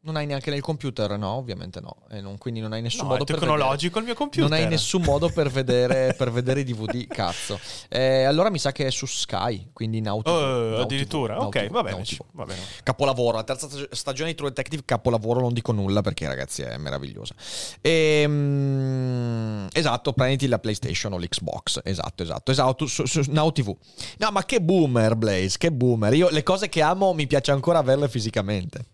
[0.08, 1.18] Non hai neanche nel computer?
[1.18, 1.98] No, ovviamente no.
[2.10, 4.16] E non- quindi non hai nessun No, modo per tecnologico il mio vedere.
[4.16, 4.50] computer.
[4.50, 7.60] Non hai nessun modo per vedere, per vedere i DVD, cazzo.
[7.90, 9.98] Eh, allora mi sa che è su Sky, quindi.
[9.98, 11.36] Oh, Now TV, addirittura?
[11.36, 12.04] Now ok, TV, va bene.
[12.04, 12.22] TV.
[12.32, 12.62] va bene.
[12.84, 16.78] Capolavoro, la terza stag- stagione di True Detective, capolavoro, non dico nulla perché ragazzi è
[16.78, 17.34] meravigliosa.
[17.82, 23.76] Ehm, esatto, prenditi la PlayStation o l'Xbox, esatto, esatto, esatto, su, su Now TV.
[24.20, 26.14] No, ma che boomer Blaze, che boomer.
[26.14, 28.86] Io le cose che amo mi piace ancora averle fisicamente.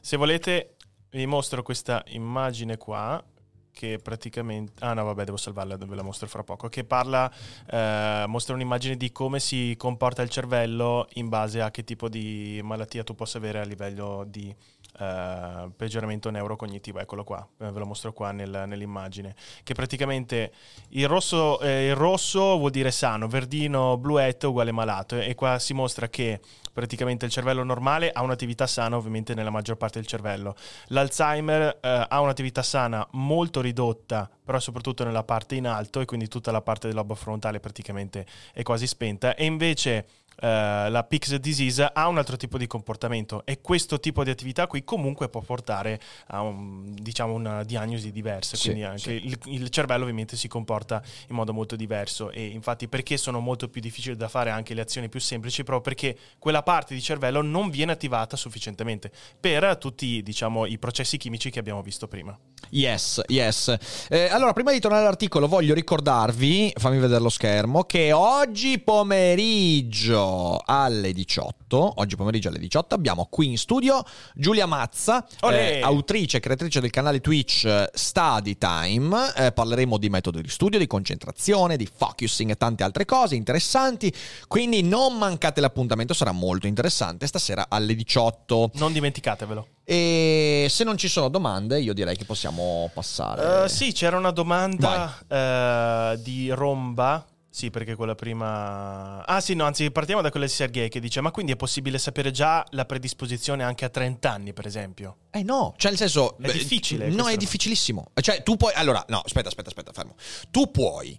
[0.00, 0.76] Se volete,
[1.10, 3.22] vi mostro questa immagine qua.
[3.70, 4.72] Che praticamente.
[4.84, 6.68] Ah, no, vabbè, devo salvarla, ve la mostro fra poco.
[6.68, 7.30] Che parla.
[7.70, 12.58] eh, mostra un'immagine di come si comporta il cervello in base a che tipo di
[12.64, 14.52] malattia tu possa avere a livello di.
[15.00, 19.36] eh, peggioramento neurocognitivo, eccolo qua, eh, ve lo mostro qua nel- nell'immagine.
[19.62, 20.50] Che praticamente
[20.90, 25.16] il rosso, eh, il rosso vuol dire sano, verdino, bluetto uguale malato.
[25.20, 26.40] E qua si mostra che
[26.78, 30.54] praticamente il cervello normale ha un'attività sana ovviamente nella maggior parte del cervello.
[30.90, 36.28] L'Alzheimer eh, ha un'attività sana molto ridotta, però soprattutto nella parte in alto e quindi
[36.28, 40.06] tutta la parte del lobo frontale praticamente è quasi spenta e invece
[40.40, 44.84] la Pix disease ha un altro tipo di comportamento e questo tipo di attività qui
[44.84, 49.26] comunque può portare a un, diciamo una diagnosi diversa, Sì, quindi anche sì.
[49.26, 53.68] il, il cervello ovviamente si comporta in modo molto diverso e infatti perché sono molto
[53.68, 57.42] più difficili da fare anche le azioni più semplici proprio perché quella parte di cervello
[57.42, 62.38] non viene attivata sufficientemente per tutti diciamo i processi chimici che abbiamo visto prima.
[62.70, 63.74] Yes, yes.
[64.08, 70.60] Eh, allora, prima di tornare all'articolo, voglio ricordarvi, fammi vedere lo schermo, che oggi pomeriggio
[70.64, 76.40] alle 18, oggi pomeriggio alle 18, abbiamo qui in studio Giulia Mazza, eh, autrice e
[76.40, 79.32] creatrice del canale Twitch eh, Study Time.
[79.34, 84.12] Eh, parleremo di metodo di studio, di concentrazione, di focusing e tante altre cose interessanti.
[84.46, 88.72] Quindi non mancate l'appuntamento, sarà molto interessante stasera alle 18.
[88.74, 89.68] Non dimenticatevelo.
[89.90, 93.64] E se non ci sono domande, io direi che possiamo passare.
[93.64, 97.24] Eh, sì, c'era una domanda eh, di Romba.
[97.48, 99.24] Sì, perché quella prima.
[99.24, 101.96] Ah, sì, no, anzi, partiamo da quella di Sergei che dice: Ma quindi è possibile
[101.96, 105.16] sapere già la predisposizione anche a 30 anni, per esempio?
[105.30, 106.36] Eh no, cioè nel senso...
[106.36, 108.10] È difficile No, questa è difficilissimo.
[108.20, 108.74] Cioè tu puoi...
[108.74, 110.16] Allora, no, aspetta, aspetta, aspetta, fermo.
[110.50, 111.18] Tu puoi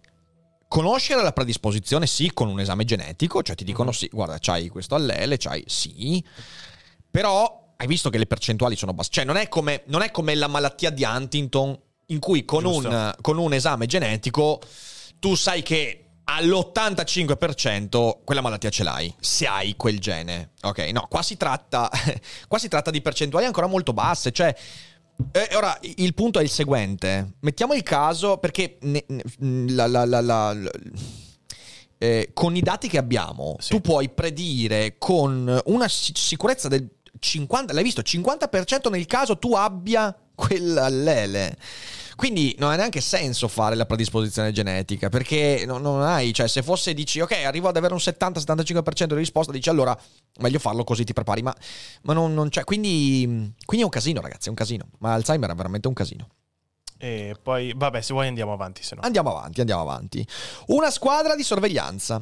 [0.67, 3.95] conoscere la predisposizione, sì, con un esame genetico, cioè ti dicono Mhm.
[3.95, 6.23] sì, guarda, c'hai questo allele, c'hai sì,
[7.09, 9.09] però hai visto che le percentuali sono basse.
[9.11, 13.15] Cioè non è come, non è come la malattia di Huntington in cui con un,
[13.21, 14.59] con un esame genetico
[15.19, 20.51] tu sai che all'85% quella malattia ce l'hai, se hai quel gene.
[20.61, 21.89] Ok, no, qua si tratta,
[22.47, 24.53] qua si tratta di percentuali ancora molto basse, cioè...
[25.31, 27.33] eh, ora, il punto è il seguente.
[27.41, 30.55] Mettiamo il caso perché ne- ne- la- la- la-
[32.01, 33.71] eh, con i dati che abbiamo, Sì.
[33.71, 36.87] tu puoi predire con una si- sicurezza del
[37.19, 41.57] 50, l'hai visto, 50% nel caso tu abbia quell'allele.
[42.15, 46.61] Quindi non ha neanche senso fare la predisposizione genetica perché non, non hai, cioè se
[46.61, 49.97] fosse dici ok arrivo ad avere un 70-75% di risposta dici allora
[50.41, 51.55] meglio farlo così ti prepari ma,
[52.01, 55.49] ma non, non c'è, quindi, quindi è un casino ragazzi, è un casino, ma Alzheimer
[55.49, 56.27] è veramente un casino.
[57.01, 59.01] E poi, vabbè, se vuoi andiamo avanti, se no.
[59.01, 60.27] Andiamo avanti, andiamo avanti.
[60.67, 62.21] Una squadra di sorveglianza.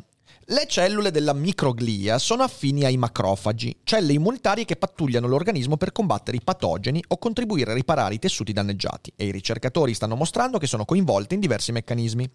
[0.50, 6.38] Le cellule della microglia sono affini ai macrofagi, celle immunitarie che pattugliano l'organismo per combattere
[6.38, 10.66] i patogeni o contribuire a riparare i tessuti danneggiati e i ricercatori stanno mostrando che
[10.66, 12.32] sono coinvolte in diversi meccanismi.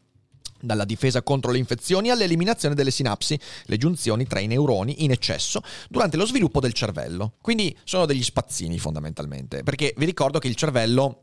[0.60, 5.62] Dalla difesa contro le infezioni all'eliminazione delle sinapsi, le giunzioni tra i neuroni in eccesso
[5.88, 7.36] durante lo sviluppo del cervello.
[7.40, 11.22] Quindi sono degli spazzini fondamentalmente, perché vi ricordo che il cervello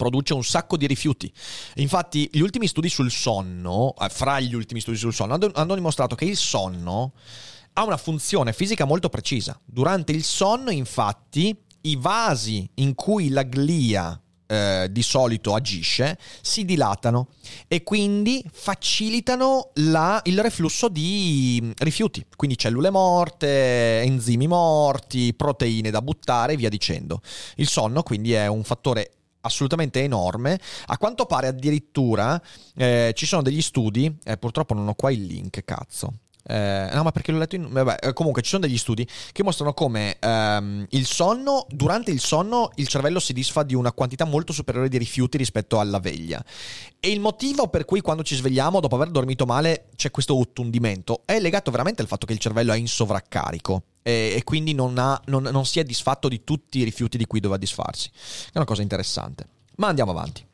[0.00, 1.30] produce un sacco di rifiuti.
[1.74, 6.14] Infatti, gli ultimi studi sul sonno, eh, fra gli ultimi studi sul sonno, hanno, dimostrato
[6.14, 7.12] che il sonno
[7.74, 9.60] ha una funzione fisica molto precisa.
[9.62, 16.64] Durante il sonno, infatti, i vasi in cui la glia eh, di solito agisce si
[16.64, 17.28] dilatano
[17.68, 25.90] e quindi facilitano la- il reflusso di mm, rifiuti, quindi cellule morte, enzimi morti, proteine
[25.90, 27.20] da buttare e via dicendo.
[27.56, 30.58] Il sonno quindi è un fattore assolutamente enorme.
[30.86, 32.40] A quanto pare addirittura
[32.74, 36.12] eh, ci sono degli studi, eh, purtroppo non ho qua il link, cazzo.
[36.50, 37.68] Eh, no, ma perché l'ho letto in...
[37.70, 42.18] Vabbè, eh, comunque ci sono degli studi che mostrano come ehm, il sonno, durante il
[42.18, 46.44] sonno il cervello si disfa di una quantità molto superiore di rifiuti rispetto alla veglia.
[46.98, 51.22] E il motivo per cui quando ci svegliamo dopo aver dormito male c'è questo ottundimento
[51.24, 55.20] è legato veramente al fatto che il cervello è in sovraccarico e, quindi non, ha-
[55.26, 58.10] non- non si è disfatto di tutti i rifiuti di cui doveva disfarsi.
[58.52, 59.46] È una cosa interessante.
[59.76, 60.44] Ma andiamo avanti.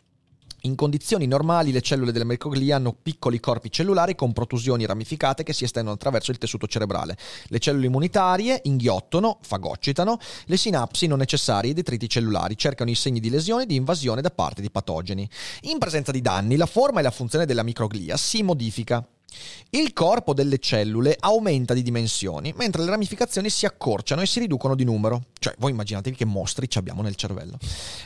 [0.67, 5.53] In condizioni normali le cellule della microglia hanno piccoli corpi cellulari con protusioni ramificate che
[5.53, 7.17] si estendono attraverso il tessuto cerebrale.
[7.47, 12.97] Le cellule immunitarie inghiottono, fagocitano le sinapsi non necessarie e i detriti cellulari, cercano i
[12.97, 15.29] segni di lesione e di invasione da parte di patogeni.
[15.63, 19.07] In presenza di danni, la forma e la funzione della microglia si modifica.
[19.71, 24.75] Il corpo delle cellule aumenta di dimensioni, mentre le ramificazioni si accorciano e si riducono
[24.75, 25.25] di numero.
[25.39, 27.59] Cioè, voi immaginatevi che mostri ci abbiamo nel cervello.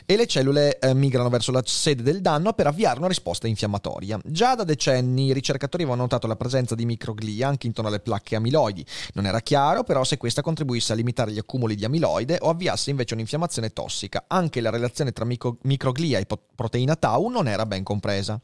[0.05, 4.19] E le cellule eh, migrano verso la sede del danno per avviare una risposta infiammatoria.
[4.25, 8.35] Già da decenni i ricercatori avevano notato la presenza di microglia anche intorno alle placche
[8.35, 8.85] amiloidi.
[9.13, 12.89] Non era chiaro però se questa contribuisse a limitare gli accumuli di amiloide o avviasse
[12.89, 14.25] invece un'infiammazione tossica.
[14.27, 18.39] Anche la relazione tra micro- microglia e po- proteina tau non era ben compresa.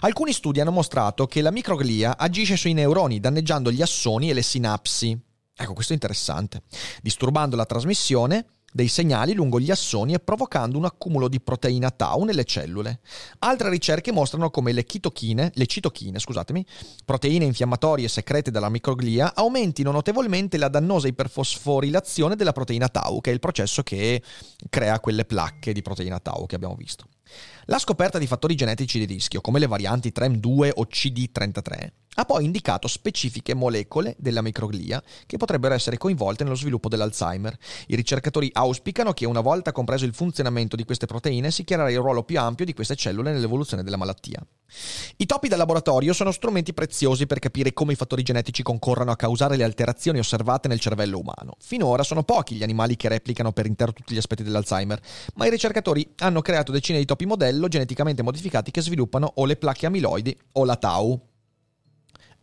[0.00, 4.42] Alcuni studi hanno mostrato che la microglia agisce sui neuroni, danneggiando gli assoni e le
[4.42, 5.18] sinapsi.
[5.56, 6.62] Ecco, questo è interessante.
[7.00, 12.24] Disturbando la trasmissione dei segnali lungo gli assoni e provocando un accumulo di proteina tau
[12.24, 12.98] nelle cellule.
[13.38, 16.66] Altre ricerche mostrano come le le citochine, scusatemi,
[17.04, 23.32] proteine infiammatorie secrete dalla microglia, aumentino notevolmente la dannosa iperfosforilazione della proteina tau, che è
[23.32, 24.20] il processo che
[24.68, 27.06] crea quelle placche di proteina tau che abbiamo visto.
[27.66, 32.44] La scoperta di fattori genetici di rischio, come le varianti TREM2 o CD33, ha poi
[32.44, 37.56] indicato specifiche molecole della microglia che potrebbero essere coinvolte nello sviluppo dell'Alzheimer.
[37.88, 41.98] I ricercatori auspicano che una volta compreso il funzionamento di queste proteine si chiarerà il
[41.98, 44.44] ruolo più ampio di queste cellule nell'evoluzione della malattia.
[45.16, 49.16] I topi da laboratorio sono strumenti preziosi per capire come i fattori genetici concorrano a
[49.16, 51.56] causare le alterazioni osservate nel cervello umano.
[51.58, 55.00] Finora sono pochi gli animali che replicano per intero tutti gli aspetti dell'Alzheimer,
[55.34, 59.56] ma i ricercatori hanno creato decine di topi modello geneticamente modificati che sviluppano o le
[59.56, 61.20] placche amiloidi o la tau.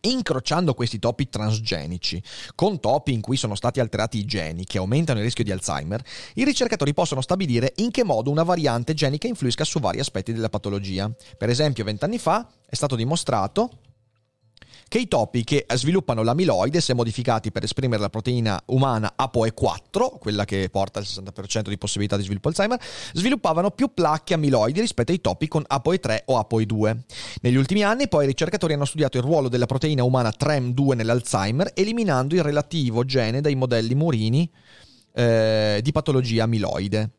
[0.04, 2.22] Incrociando questi topi transgenici
[2.56, 6.04] con topi in cui sono stati alterati i geni che aumentano il rischio di Alzheimer,
[6.36, 10.50] i ricercatori possono stabilire in che modo una variante genica influisca su vari aspetti della
[10.50, 11.12] patologia.
[11.38, 13.70] Per esempio, vent'anni fa è stato dimostrato
[14.92, 20.44] che i topi che sviluppano l'amiloide, se modificati per esprimere la proteina umana ApoE4, quella
[20.44, 22.78] che porta al 60% di possibilità di sviluppo Alzheimer,
[23.14, 26.98] sviluppavano più placche amiloidi rispetto ai topi con ApoE3 o ApoE2.
[27.40, 31.72] Negli ultimi anni poi i ricercatori hanno studiato il ruolo della proteina umana TREM2 nell'Alzheimer,
[31.74, 34.52] eliminando il relativo gene dai modelli murini
[35.14, 37.12] eh, di patologia amiloide.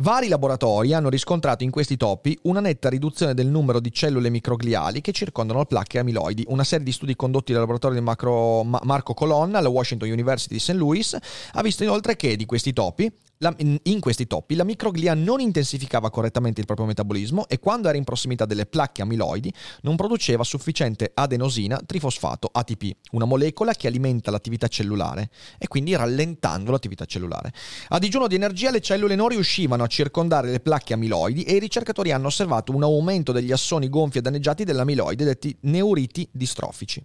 [0.00, 5.00] Vari laboratori hanno riscontrato in questi topi una netta riduzione del numero di cellule microgliali
[5.00, 6.44] che circondano le placche amiloidi.
[6.46, 10.60] Una serie di studi condotti dal laboratorio di Macro, Marco Colonna alla Washington University di
[10.60, 10.74] St.
[10.74, 11.18] Louis
[11.50, 16.10] ha visto inoltre che di questi topi la, in questi topi la microglia non intensificava
[16.10, 21.12] correttamente il proprio metabolismo e quando era in prossimità delle placche amiloidi non produceva sufficiente
[21.14, 27.52] adenosina trifosfato ATP, una molecola che alimenta l'attività cellulare e quindi rallentando l'attività cellulare.
[27.88, 31.58] A digiuno di energia le cellule non riuscivano a circondare le placche amiloidi e i
[31.58, 37.04] ricercatori hanno osservato un aumento degli assoni gonfi e danneggiati dell'amiloide detti neuriti distrofici.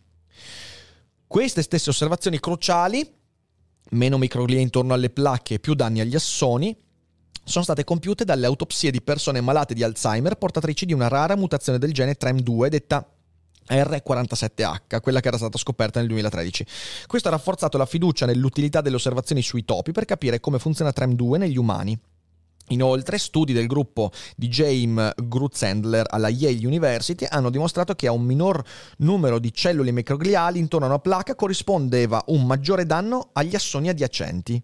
[1.26, 3.22] Queste stesse osservazioni cruciali
[3.94, 6.76] meno microglia intorno alle placche e più danni agli assoni,
[7.46, 11.78] sono state compiute dalle autopsie di persone malate di Alzheimer portatrici di una rara mutazione
[11.78, 13.08] del gene TREM2 detta
[13.70, 16.66] R47H, quella che era stata scoperta nel 2013.
[17.08, 21.38] Questo ha rafforzato la fiducia nell'utilità delle osservazioni sui topi per capire come funziona TREM2
[21.38, 21.98] negli umani.
[22.70, 28.24] Inoltre, studi del gruppo di James Grutzendler alla Yale University hanno dimostrato che a un
[28.24, 28.64] minor
[28.98, 34.62] numero di cellule microgliali intorno a una placca corrispondeva un maggiore danno agli assoni adiacenti.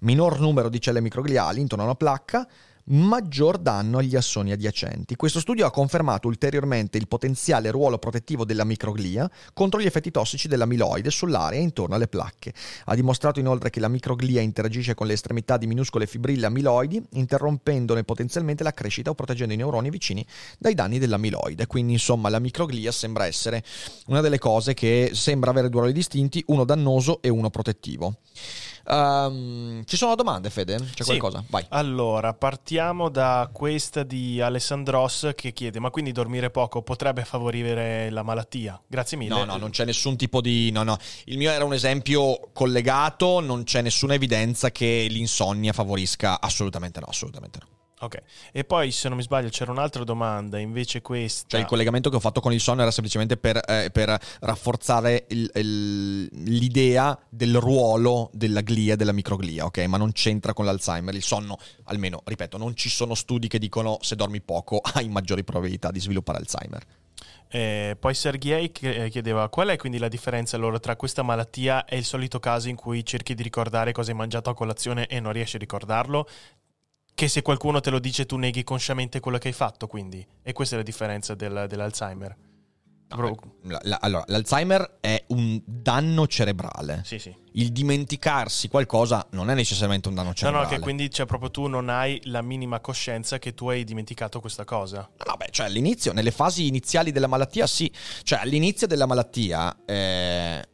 [0.00, 2.46] Minor numero di cellule microgliali intorno a una placca
[2.88, 5.16] maggior danno agli assoni adiacenti.
[5.16, 10.48] Questo studio ha confermato ulteriormente il potenziale ruolo protettivo della microglia contro gli effetti tossici
[10.48, 12.54] dell'amiloide sull'area intorno alle placche.
[12.86, 18.04] Ha dimostrato inoltre che la microglia interagisce con le estremità di minuscole fibrille amiloidi, interrompendone
[18.04, 20.24] potenzialmente la crescita o proteggendo i neuroni vicini
[20.58, 21.66] dai danni dell'amiloide.
[21.66, 23.62] Quindi, insomma, la microglia sembra essere
[24.06, 28.16] una delle cose che sembra avere due ruoli distinti, uno dannoso e uno protettivo.
[28.86, 30.78] Um, ci sono domande, Fede?
[30.78, 31.18] C'è sì.
[31.18, 31.44] qualcosa?
[31.48, 31.64] Vai.
[31.68, 32.77] Allora, partiamo
[33.10, 38.80] da questa di Alessandros che chiede: Ma quindi dormire poco potrebbe favorire la malattia?
[38.86, 39.34] Grazie mille.
[39.34, 40.70] No, no, non c'è nessun tipo di.
[40.70, 40.96] No, no.
[41.24, 46.40] Il mio era un esempio collegato, non c'è nessuna evidenza che l'insonnia favorisca.
[46.40, 47.77] Assolutamente no, assolutamente no.
[48.00, 48.22] Ok,
[48.52, 51.48] e poi se non mi sbaglio c'era un'altra domanda, invece questa...
[51.48, 55.26] Cioè il collegamento che ho fatto con il sonno era semplicemente per, eh, per rafforzare
[55.30, 59.78] il, il, l'idea del ruolo della glia e della microglia, ok?
[59.86, 61.12] Ma non c'entra con l'Alzheimer.
[61.12, 65.42] Il sonno, almeno, ripeto, non ci sono studi che dicono se dormi poco hai maggiori
[65.42, 66.82] probabilità di sviluppare Alzheimer.
[67.50, 71.96] Eh, poi Sergei eh, chiedeva qual è quindi la differenza allora tra questa malattia e
[71.96, 75.32] il solito caso in cui cerchi di ricordare cosa hai mangiato a colazione e non
[75.32, 76.28] riesci a ricordarlo?
[77.18, 80.24] Che se qualcuno te lo dice tu neghi consciamente quello che hai fatto, quindi.
[80.40, 82.36] E questa è la differenza del, dell'Alzheimer.
[83.08, 87.02] No, la, la, allora, l'Alzheimer è un danno cerebrale.
[87.04, 87.34] Sì, sì.
[87.54, 90.66] Il dimenticarsi qualcosa non è necessariamente un danno cerebrale.
[90.66, 93.82] No, no, che quindi cioè, proprio tu non hai la minima coscienza che tu hai
[93.82, 95.10] dimenticato questa cosa.
[95.26, 97.92] No, beh, cioè all'inizio, nelle fasi iniziali della malattia, sì.
[98.22, 100.64] Cioè all'inizio della malattia eh,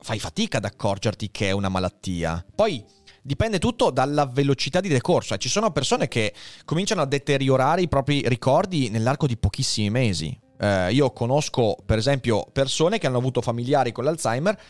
[0.00, 2.42] fai fatica ad accorgerti che è una malattia.
[2.54, 2.82] Poi
[3.22, 5.34] dipende tutto dalla velocità di decorso.
[5.34, 10.36] Eh, ci sono persone che cominciano a deteriorare i propri ricordi nell'arco di pochissimi mesi.
[10.58, 14.60] Eh, io conosco, per esempio, persone che hanno avuto familiari con l'Alzheimer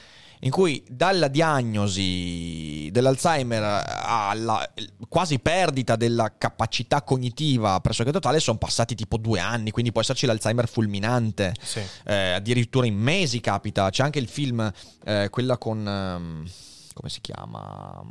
[0.44, 4.68] in cui dalla diagnosi dell'Alzheimer alla
[5.08, 10.26] quasi perdita della capacità cognitiva pressoché totale sono passati tipo due anni, quindi può esserci
[10.26, 11.80] l'Alzheimer fulminante, sì.
[12.06, 13.88] eh, addirittura in mesi capita.
[13.90, 14.68] C'è anche il film,
[15.04, 15.86] eh, quella con...
[15.86, 16.44] Um,
[16.92, 18.04] come si chiama?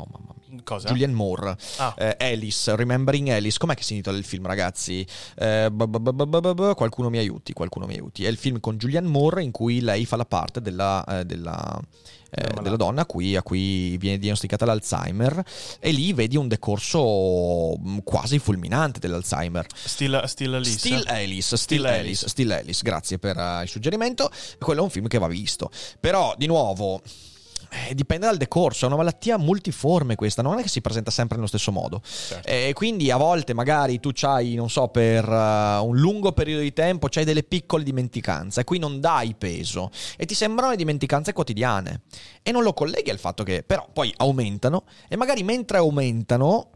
[0.00, 0.60] Oh mamma mia.
[0.64, 0.88] Cosa?
[0.88, 1.94] Julianne Moore, Ah.
[1.96, 5.06] eh, Alice, Remembering Alice, com'è che si intitola il film ragazzi?
[5.36, 5.70] Eh,
[6.74, 8.24] qualcuno mi aiuti, qualcuno mi aiuti.
[8.24, 11.80] È il film con Julianne Moore in cui lei fa la parte della, eh, della,
[12.30, 15.42] eh, della donna a cui, a cui viene diagnosticata l'Alzheimer
[15.78, 19.66] e lì vedi un decorso mh, quasi fulminante dell'Alzheimer.
[19.72, 20.78] Still, still Alice.
[20.78, 22.28] Still Alice, Still, Alice, Alice.
[22.28, 24.30] Still Alice, grazie per eh, il suggerimento.
[24.58, 25.70] Quello è un film che va visto.
[26.00, 27.00] Però, di nuovo,
[27.70, 31.36] eh, dipende dal decorso, è una malattia multiforme questa, non è che si presenta sempre
[31.36, 32.02] nello stesso modo.
[32.04, 32.48] Certo.
[32.48, 36.72] E quindi a volte magari tu c'hai, non so, per eh, un lungo periodo di
[36.72, 41.32] tempo c'hai delle piccole dimenticanze a cui non dai peso e ti sembrano le dimenticanze
[41.32, 42.02] quotidiane
[42.42, 46.70] e non lo colleghi al fatto che però poi aumentano e magari mentre aumentano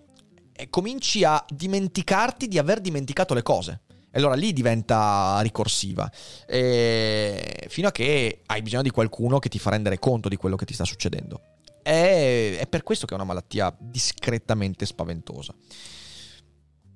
[0.56, 3.80] eh, cominci a dimenticarti di aver dimenticato le cose.
[4.14, 6.08] E allora lì diventa ricorsiva.
[6.46, 10.54] E fino a che hai bisogno di qualcuno che ti fa rendere conto di quello
[10.54, 11.40] che ti sta succedendo.
[11.82, 15.52] È, è per questo che è una malattia discretamente spaventosa.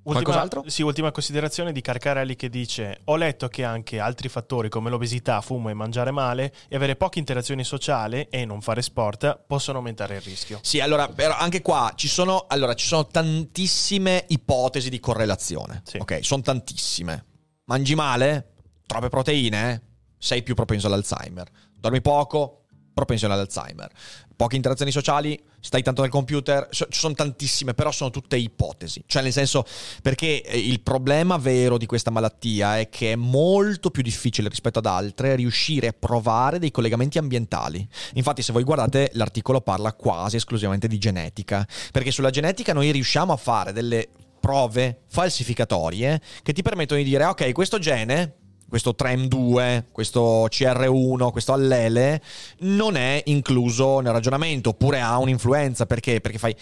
[0.09, 0.65] Ultima, Qualcos'altro?
[0.67, 5.43] Sì, ultima considerazione di Carcarelli che dice: Ho letto che anche altri fattori come l'obesità,
[5.43, 10.17] fumo e mangiare male e avere poche interazioni sociali e non fare sport possono aumentare
[10.17, 10.61] il rischio.
[10.63, 15.83] Sì, allora, però anche qua ci sono, allora, ci sono tantissime ipotesi di correlazione.
[15.85, 15.99] Sì.
[15.99, 17.27] Ok, sono tantissime.
[17.65, 18.55] Mangi male?
[18.87, 19.83] Troppe proteine?
[20.17, 21.49] Sei più propenso all'Alzheimer.
[21.77, 22.65] Dormi poco?
[22.95, 23.91] Propensione all'Alzheimer.
[24.39, 25.37] Poche interazioni sociali?
[25.59, 26.69] Stai tanto nel computer?
[26.71, 29.03] Ci sono tantissime, però sono tutte ipotesi.
[29.05, 29.65] Cioè, nel senso,
[30.01, 34.79] perché eh, il problema vero di questa malattia è che è molto più difficile rispetto
[34.79, 37.85] ad altre riuscire a provare dei collegamenti ambientali.
[38.15, 43.33] Infatti, se voi guardate, l'articolo parla quasi esclusivamente di genetica, perché sulla genetica noi riusciamo
[43.33, 44.09] a fare delle
[44.39, 48.37] prove falsificatorie che ti permettono di dire, ok, questo gene
[48.69, 52.23] questo TREM2, questo CR1, questo allele,
[52.61, 55.87] non è incluso nel ragionamento, oppure ha un'influenza.
[55.87, 56.21] Perché?
[56.21, 56.55] Perché fai.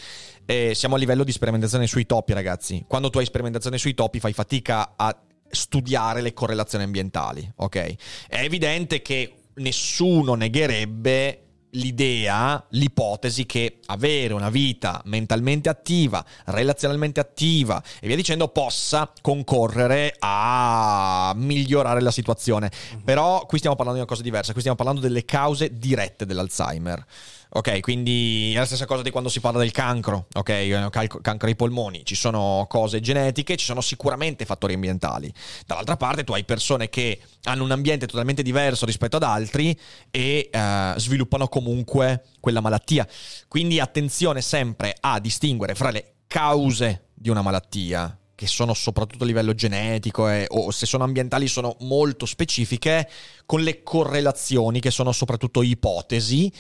[0.46, 2.84] eh, siamo a livello di sperimentazione sui topi, ragazzi.
[2.86, 5.16] Quando tu hai sperimentazione sui topi, fai fatica a
[5.48, 7.94] studiare le correlazioni ambientali, ok?
[8.28, 11.45] È evidente che nessuno negherebbe
[11.76, 20.14] l'idea, l'ipotesi che avere una vita mentalmente attiva, relazionalmente attiva e via dicendo possa concorrere
[20.18, 22.70] a migliorare la situazione.
[23.04, 27.04] Però qui stiamo parlando di una cosa diversa, qui stiamo parlando delle cause dirette dell'Alzheimer.
[27.49, 30.88] Ok, quindi è la stessa cosa di quando si parla del cancro, ok?
[30.90, 35.32] Cal- cancro ai polmoni, ci sono cose genetiche, ci sono sicuramente fattori ambientali.
[35.64, 39.78] Dall'altra parte tu hai persone che hanno un ambiente totalmente diverso rispetto ad altri
[40.11, 43.07] e eh, sviluppano comunque quella malattia.
[43.47, 49.26] Quindi attenzione sempre a distinguere fra le cause di una malattia che sono soprattutto a
[49.26, 53.09] livello genetico e, o se sono ambientali sono molto specifiche
[53.47, 56.53] con le correlazioni che sono soprattutto ipotesi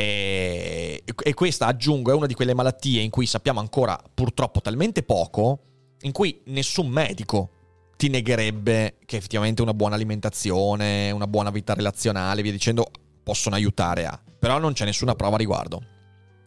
[0.00, 5.02] e, e questa aggiungo è una di quelle malattie in cui sappiamo ancora purtroppo talmente
[5.02, 5.58] poco
[6.02, 7.50] in cui nessun medico
[7.98, 12.90] ti negherebbe che effettivamente una buona alimentazione, una buona vita relazionale, via dicendo,
[13.22, 14.18] possono aiutare a.
[14.38, 15.82] Però non c'è nessuna prova a riguardo.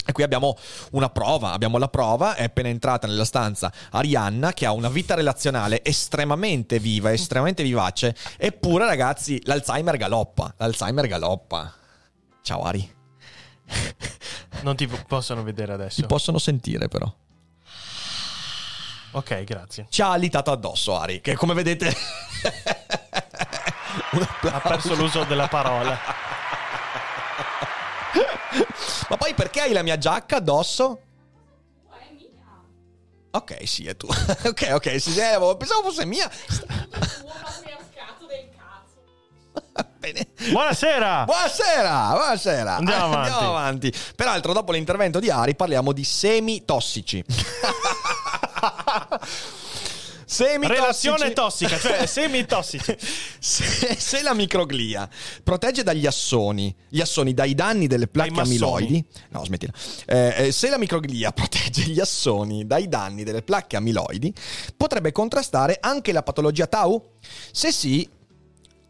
[0.03, 0.57] E qui abbiamo
[0.93, 5.13] una prova, abbiamo la prova, è appena entrata nella stanza Arianna che ha una vita
[5.13, 11.71] relazionale estremamente viva, estremamente vivace, eppure ragazzi l'Alzheimer galoppa, l'Alzheimer galoppa.
[12.41, 13.01] Ciao Ari,
[14.61, 16.01] Non ti possono vedere adesso.
[16.01, 17.11] ti possono sentire però.
[19.11, 19.87] Ok, grazie.
[19.89, 21.93] Ci ha alitato addosso Ari, che come vedete...
[24.41, 25.97] Ha perso l'uso della parola.
[29.09, 31.01] Ma poi perché hai la mia giacca addosso?
[33.31, 34.07] Ok, sì, è tu.
[34.45, 36.29] ok, ok, sì, eh, pensavo fosse mia.
[37.23, 38.72] Uomo patriarcato del cazzo.
[40.03, 40.27] Bene.
[40.49, 41.23] Buonasera!
[41.31, 42.75] Buonasera, buonasera.
[42.75, 43.29] Andiamo avanti.
[43.31, 43.93] Andiamo avanti.
[44.17, 47.23] Peraltro, dopo l'intervento di Ari, parliamo di semi tossici.
[50.25, 52.97] semi Relazione tossica, cioè semi-tossici.
[53.39, 55.07] Se, se la microglia
[55.41, 59.71] protegge dagli assoni, gli assoni dai danni delle placche amiloidi, no, smettila.
[60.05, 64.33] Eh, eh, se la microglia protegge gli assoni dai danni delle placche amiloidi,
[64.75, 67.11] potrebbe contrastare anche la patologia Tau?
[67.51, 68.09] Se sì,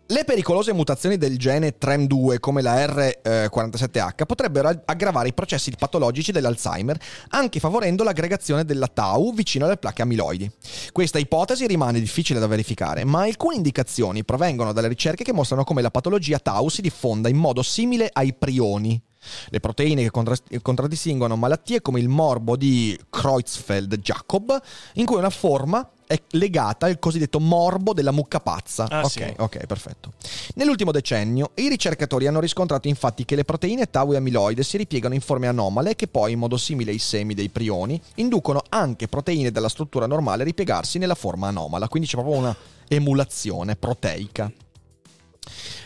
[0.07, 6.33] le pericolose mutazioni del gene TREM2 come la R47H potrebbero ag- aggravare i processi patologici
[6.33, 6.99] dell'Alzheimer,
[7.29, 10.51] anche favorendo l'aggregazione della Tau vicino alle placche amiloidi.
[10.91, 15.81] Questa ipotesi rimane difficile da verificare, ma alcune indicazioni provengono dalle ricerche che mostrano come
[15.81, 19.01] la patologia Tau si diffonda in modo simile ai prioni.
[19.47, 24.61] Le proteine che contra- contraddistinguono malattie come il morbo di Creutzfeldt-Jakob,
[24.95, 28.85] in cui una forma è legata al cosiddetto morbo della mucca pazza.
[28.89, 29.33] Ah, ok, sì.
[29.37, 30.13] ok, perfetto.
[30.55, 35.13] Nell'ultimo decennio i ricercatori hanno riscontrato infatti che le proteine tau e amiloide si ripiegano
[35.13, 39.51] in forme anomale che poi, in modo simile ai semi dei prioni, inducono anche proteine
[39.51, 41.87] della struttura normale a ripiegarsi nella forma anomala.
[41.87, 42.55] Quindi c'è proprio una
[42.87, 44.51] emulazione proteica.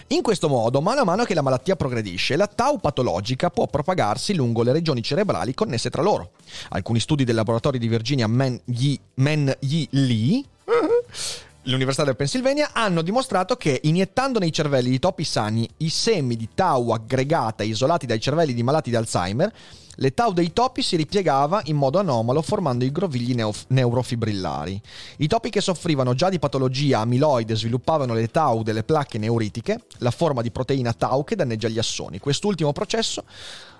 [0.09, 4.33] In questo modo, mano a mano che la malattia progredisce, la tau patologica può propagarsi
[4.35, 6.31] lungo le regioni cerebrali connesse tra loro.
[6.69, 10.43] Alcuni studi del laboratorio di Virginia Men Yi, Lee
[11.63, 16.47] L'Università del Pennsylvania hanno dimostrato che iniettando nei cervelli di topi sani i semi di
[16.55, 19.51] tau aggregata isolati dai cervelli di malati di Alzheimer,
[19.99, 24.79] le tau dei topi si ripiegava in modo anomalo formando i grovigli neo- neurofibrillari.
[25.17, 30.11] I topi che soffrivano già di patologia amiloide sviluppavano le tau delle placche neuritiche, la
[30.11, 32.19] forma di proteina tau che danneggia gli assoni.
[32.19, 33.23] Quest'ultimo processo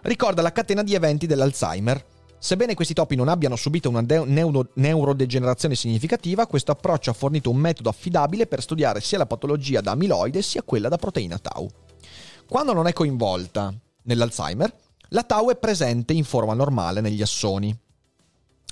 [0.01, 2.03] ricorda la catena di eventi dell'Alzheimer.
[2.39, 7.51] Sebbene questi topi non abbiano subito una de- neuro- neurodegenerazione significativa, questo approccio ha fornito
[7.51, 11.70] un metodo affidabile per studiare sia la patologia da amiloide sia quella da proteina tau.
[12.47, 13.72] Quando non è coinvolta
[14.03, 14.74] nell'Alzheimer,
[15.10, 17.76] la tau è presente in forma normale negli assoni,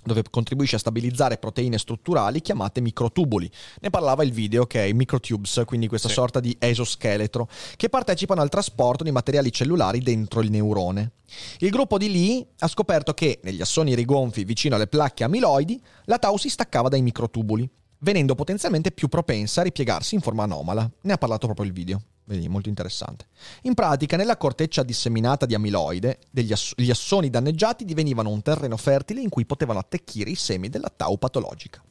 [0.03, 3.49] dove contribuisce a stabilizzare proteine strutturali chiamate microtubuli.
[3.81, 6.13] Ne parlava il video che è i microtubes, quindi questa Sì.
[6.13, 11.13] sorta di esoscheletro, che partecipano al trasporto di materiali cellulari dentro il neurone.
[11.57, 16.19] Il gruppo di Lee ha scoperto che negli assoni rigonfi vicino alle placche amiloidi, la
[16.19, 17.67] tau si staccava dai microtubuli,
[17.99, 20.87] venendo potenzialmente più propensa a ripiegarsi in forma anomala.
[21.01, 22.01] Ne ha parlato proprio il video.
[22.27, 23.27] Vedi, molto interessante.
[23.63, 26.19] In pratica, nella corteccia disseminata di amiloide,
[26.51, 30.91] ass- gli assoni danneggiati divenivano un terreno fertile in cui potevano attecchire i semi della
[30.93, 31.83] tau patologica.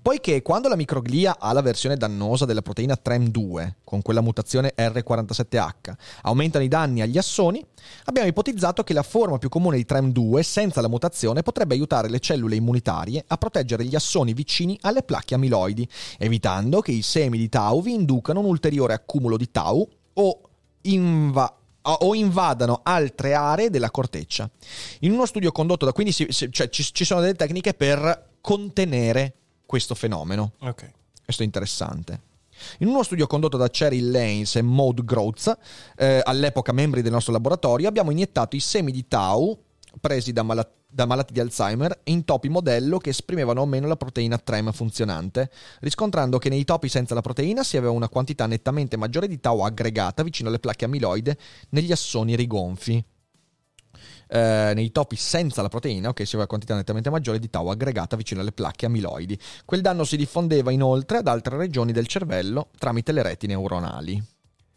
[0.00, 5.92] Poiché quando la microglia ha la versione dannosa della proteina TREM2, con quella mutazione R47H,
[6.22, 7.64] aumentano i danni agli assoni,
[8.04, 12.18] abbiamo ipotizzato che la forma più comune di TREM2 senza la mutazione potrebbe aiutare le
[12.18, 15.88] cellule immunitarie a proteggere gli assoni vicini alle placche amiloidi,
[16.18, 20.40] evitando che i semi di tau vi inducano un ulteriore accumulo di tau o
[20.82, 24.48] inva- o invadano altre aree della corteccia.
[25.00, 29.34] In uno studio condotto da quindi si- cioè, ci, ci sono delle tecniche per contenere
[29.72, 30.52] questo fenomeno.
[30.58, 30.92] Ok.
[31.24, 32.20] Questo è interessante.
[32.80, 35.56] In uno studio condotto da Cheryl Lanes e Maud Groth,
[35.96, 39.58] eh, all'epoca membri del nostro laboratorio, abbiamo iniettato i semi di tau
[39.98, 43.96] presi da, mala- da malati di Alzheimer in topi modello che esprimevano o meno la
[43.96, 45.50] proteina TREM funzionante,
[45.80, 49.60] riscontrando che nei topi senza la proteina si aveva una quantità nettamente maggiore di tau
[49.60, 51.38] aggregata vicino alle placche amiloide
[51.70, 53.02] negli assoni rigonfi.
[54.34, 58.16] Eh, nei topi senza la proteina, ok, si aveva quantità nettamente maggiore di tau aggregata
[58.16, 59.38] vicino alle placche amiloidi.
[59.66, 64.24] Quel danno si diffondeva inoltre ad altre regioni del cervello tramite le reti neuronali.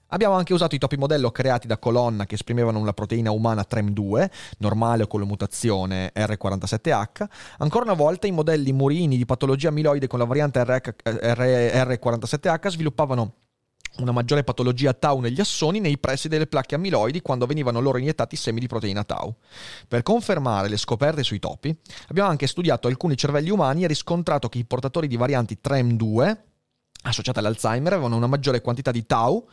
[0.10, 4.30] Abbiamo anche usato i topi modello creati da colonna che esprimevano una proteina umana TREM2,
[4.58, 7.26] normale o con la mutazione R47H.
[7.60, 12.68] Ancora una volta i modelli murini di patologia amiloide con la variante RH R- R47H
[12.72, 13.34] sviluppavano
[13.98, 18.36] una maggiore patologia tau negli assoni nei pressi delle placche amiloidi quando venivano loro iniettati
[18.36, 19.34] semi di proteina tau.
[19.88, 21.76] Per confermare le scoperte sui topi,
[22.08, 26.38] abbiamo anche studiato alcuni cervelli umani e riscontrato che i portatori di varianti TREM2
[27.04, 29.48] associate all'Alzheimer avevano una maggiore quantità di tau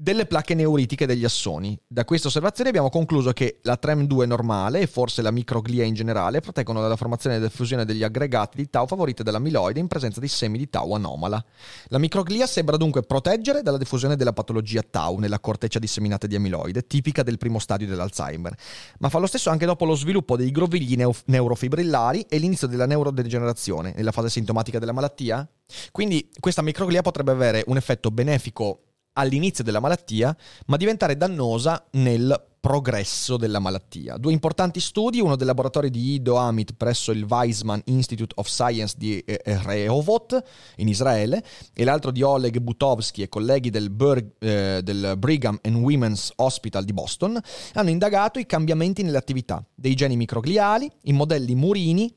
[0.00, 1.78] delle placche neuritiche degli assoni.
[1.86, 6.40] Da questa osservazione abbiamo concluso che la TREM2 normale e forse la microglia in generale
[6.40, 10.56] proteggono dalla formazione e diffusione degli aggregati di tau favorite dall'amiloide in presenza di semi
[10.56, 11.44] di tau anomala.
[11.88, 16.86] La microglia sembra dunque proteggere dalla diffusione della patologia tau nella corteccia disseminata di amiloide,
[16.86, 18.56] tipica del primo stadio dell'Alzheimer,
[19.00, 22.86] ma fa lo stesso anche dopo lo sviluppo dei grovigli neu- neurofibrillari e l'inizio della
[22.86, 25.46] neurodegenerazione nella fase sintomatica della malattia.
[25.92, 28.84] Quindi questa microglia potrebbe avere un effetto benefico
[29.14, 30.36] all'inizio della malattia,
[30.66, 34.18] ma diventare dannosa nel progresso della malattia.
[34.18, 38.94] Due importanti studi, uno del laboratorio di Ido Amit presso il Weizmann Institute of Science
[38.98, 40.42] di eh, Rehovot
[40.76, 41.42] in Israele
[41.72, 46.84] e l'altro di Oleg Butovsky e colleghi del, Berg- eh, del Brigham and Women's Hospital
[46.84, 47.40] di Boston,
[47.72, 52.14] hanno indagato i cambiamenti nelle attività dei geni microgliali in modelli murini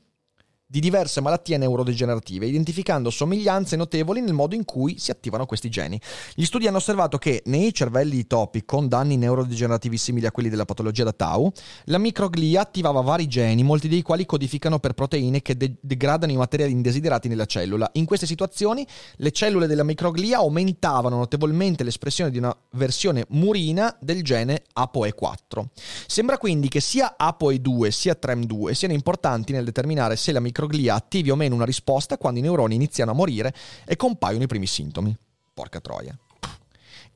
[0.66, 6.00] di diverse malattie neurodegenerative, identificando somiglianze notevoli nel modo in cui si attivano questi geni.
[6.34, 10.48] Gli studi hanno osservato che nei cervelli di topi con danni neurodegenerativi simili a quelli
[10.48, 11.52] della patologia da Tau,
[11.84, 16.36] la microglia attivava vari geni, molti dei quali codificano per proteine che de- degradano i
[16.36, 17.90] materiali indesiderati nella cellula.
[17.94, 18.86] In queste situazioni,
[19.16, 25.64] le cellule della microglia aumentavano notevolmente l'espressione di una versione murina del gene ApoE4.
[26.06, 30.52] Sembra quindi che sia ApoE2 sia TREM2 siano importanti nel determinare se la microglia
[30.92, 34.66] attivi o meno una risposta quando i neuroni iniziano a morire e compaiono i primi
[34.66, 35.16] sintomi.
[35.52, 36.16] Porca troia.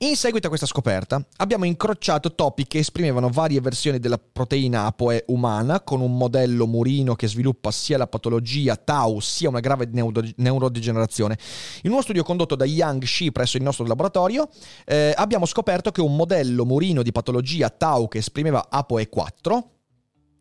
[0.00, 5.24] In seguito a questa scoperta abbiamo incrociato topi che esprimevano varie versioni della proteina ApoE
[5.26, 10.22] umana con un modello murino che sviluppa sia la patologia Tau sia una grave neuro-
[10.36, 11.36] neurodegenerazione.
[11.82, 14.48] In uno studio condotto da Yang Shi presso il nostro laboratorio
[14.84, 19.77] eh, abbiamo scoperto che un modello murino di patologia Tau che esprimeva ApoE4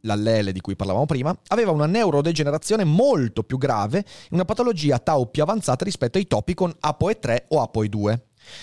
[0.01, 5.29] l'allele di cui parlavamo prima, aveva una neurodegenerazione molto più grave e una patologia tau
[5.29, 8.19] più avanzata rispetto ai topi con ApoE3 o ApoE2.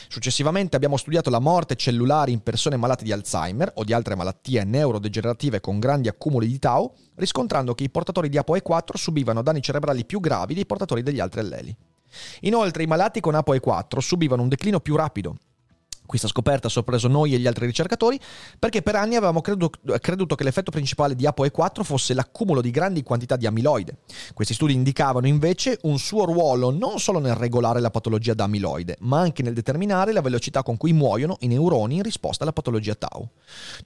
[0.08, 4.64] Successivamente abbiamo studiato la morte cellulare in persone malate di Alzheimer o di altre malattie
[4.64, 10.04] neurodegenerative con grandi accumuli di tau, riscontrando che i portatori di ApoE4 subivano danni cerebrali
[10.04, 11.76] più gravi dei portatori degli altri alleli.
[12.40, 15.36] Inoltre i malati con ApoE4 subivano un declino più rapido
[16.06, 18.20] questa scoperta ha sorpreso noi e gli altri ricercatori
[18.58, 23.02] perché per anni avevamo creduto, creduto che l'effetto principale di ApoE4 fosse l'accumulo di grandi
[23.02, 23.98] quantità di amiloide.
[24.34, 28.96] Questi studi indicavano invece un suo ruolo non solo nel regolare la patologia da amiloide,
[29.00, 32.94] ma anche nel determinare la velocità con cui muoiono i neuroni in risposta alla patologia
[32.94, 33.28] tau.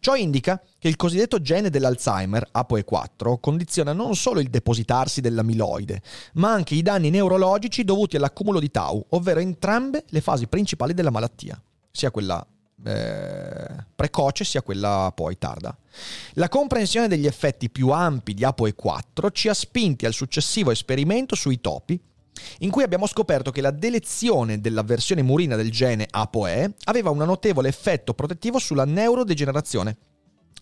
[0.00, 6.02] Ciò indica che il cosiddetto gene dell'Alzheimer, ApoE4, condiziona non solo il depositarsi dell'amiloide,
[6.34, 11.10] ma anche i danni neurologici dovuti all'accumulo di tau, ovvero entrambe le fasi principali della
[11.10, 11.60] malattia
[11.90, 12.46] sia quella
[12.84, 15.76] eh, precoce sia quella poi tarda.
[16.34, 21.60] La comprensione degli effetti più ampi di ApoE4 ci ha spinti al successivo esperimento sui
[21.60, 22.00] topi,
[22.60, 27.18] in cui abbiamo scoperto che la delezione della versione murina del gene ApoE aveva un
[27.18, 29.96] notevole effetto protettivo sulla neurodegenerazione,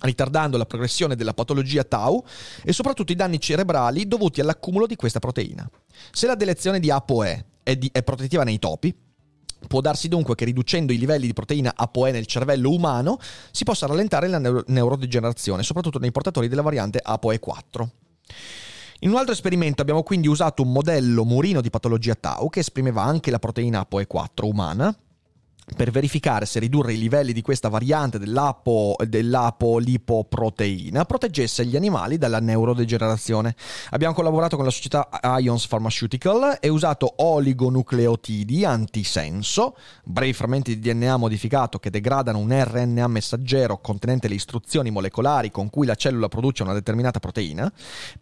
[0.00, 2.24] ritardando la progressione della patologia tau
[2.62, 5.68] e soprattutto i danni cerebrali dovuti all'accumulo di questa proteina.
[6.12, 8.94] Se la delezione di ApoE è, di, è protettiva nei topi,
[9.66, 13.18] Può darsi dunque che riducendo i livelli di proteina ApoE nel cervello umano
[13.50, 17.88] si possa rallentare la neuro- neurodegenerazione, soprattutto nei portatori della variante ApoE4.
[19.00, 23.02] In un altro esperimento abbiamo quindi usato un modello murino di patologia tau che esprimeva
[23.02, 24.96] anche la proteina ApoE4 umana
[25.74, 32.38] per verificare se ridurre i livelli di questa variante dell'apo, dell'apolipoproteina proteggesse gli animali dalla
[32.38, 33.56] neurodegenerazione.
[33.90, 35.08] Abbiamo collaborato con la società
[35.38, 43.08] Ions Pharmaceutical e usato oligonucleotidi antisenso, brevi frammenti di DNA modificato che degradano un RNA
[43.08, 47.72] messaggero contenente le istruzioni molecolari con cui la cellula produce una determinata proteina,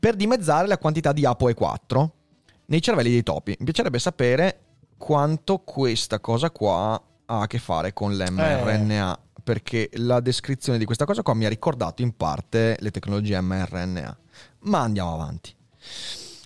[0.01, 2.09] per dimezzare la quantità di ApoE4
[2.67, 3.55] nei cervelli dei topi.
[3.59, 4.61] Mi piacerebbe sapere
[4.97, 9.19] quanto questa cosa qua ha a che fare con l'mRNA.
[9.45, 14.19] Perché la descrizione di questa cosa qua mi ha ricordato in parte le tecnologie mRNA.
[14.61, 15.55] Ma andiamo avanti.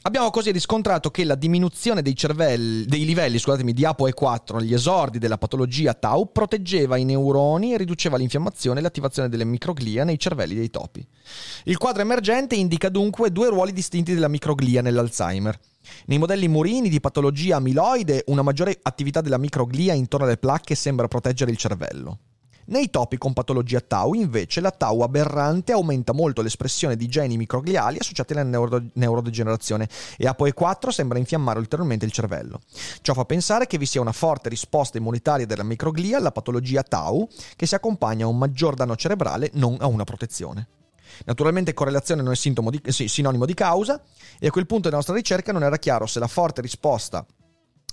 [0.02, 5.18] Abbiamo così riscontrato che la diminuzione dei, cervelli, dei livelli scusatemi, di ApoE4 agli esordi
[5.18, 10.54] della patologia Tau proteggeva i neuroni e riduceva l'infiammazione e l'attivazione delle microglia nei cervelli
[10.54, 11.06] dei topi.
[11.64, 15.58] Il quadro emergente indica dunque due ruoli distinti della microglia nell'Alzheimer.
[16.06, 21.08] Nei modelli murini di patologia amiloide, una maggiore attività della microglia intorno alle placche sembra
[21.08, 22.18] proteggere il cervello.
[22.68, 27.96] Nei topi con patologia tau, invece, la tau aberrante aumenta molto l'espressione di geni microgliali
[27.98, 32.60] associati alla neuro- neurodegenerazione e ApoE4 sembra infiammare ulteriormente il cervello.
[33.00, 37.26] Ciò fa pensare che vi sia una forte risposta immunitaria della microglia alla patologia tau
[37.56, 40.77] che si accompagna a un maggior danno cerebrale, non a una protezione.
[41.24, 42.36] Naturalmente correlazione non è
[42.70, 44.00] di, sinonimo di causa
[44.38, 47.24] e a quel punto della nostra ricerca non era chiaro se la forte risposta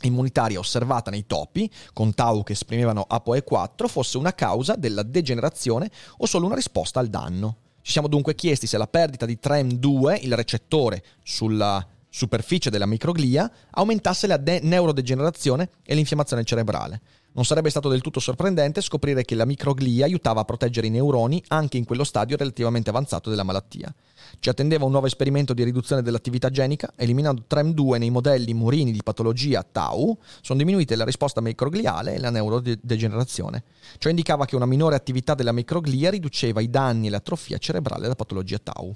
[0.02, 6.26] immunitaria osservata nei topi, con tau che esprimevano ApoE4, fosse una causa della degenerazione o
[6.26, 7.58] solo una risposta al danno.
[7.82, 13.52] Ci siamo dunque chiesti se la perdita di TREM2, il recettore sulla superficie della microglia,
[13.72, 17.02] aumentasse la de- neurodegenerazione e l'infiammazione cerebrale.
[17.36, 21.44] Non sarebbe stato del tutto sorprendente scoprire che la microglia aiutava a proteggere i neuroni
[21.50, 23.94] anche in quello stadio relativamente avanzato della malattia.
[24.40, 29.04] Ci attendeva un nuovo esperimento di riduzione dell'attività genica, eliminando TREM2 nei modelli murini di
[29.04, 33.64] patologia Tau, sono diminuite la risposta microgliale e la neurodegenerazione.
[33.98, 38.16] Ciò indicava che una minore attività della microglia riduceva i danni e l'atrofia cerebrale della
[38.16, 38.96] patologia Tau.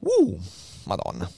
[0.00, 0.38] Uh,
[0.84, 1.30] madonna.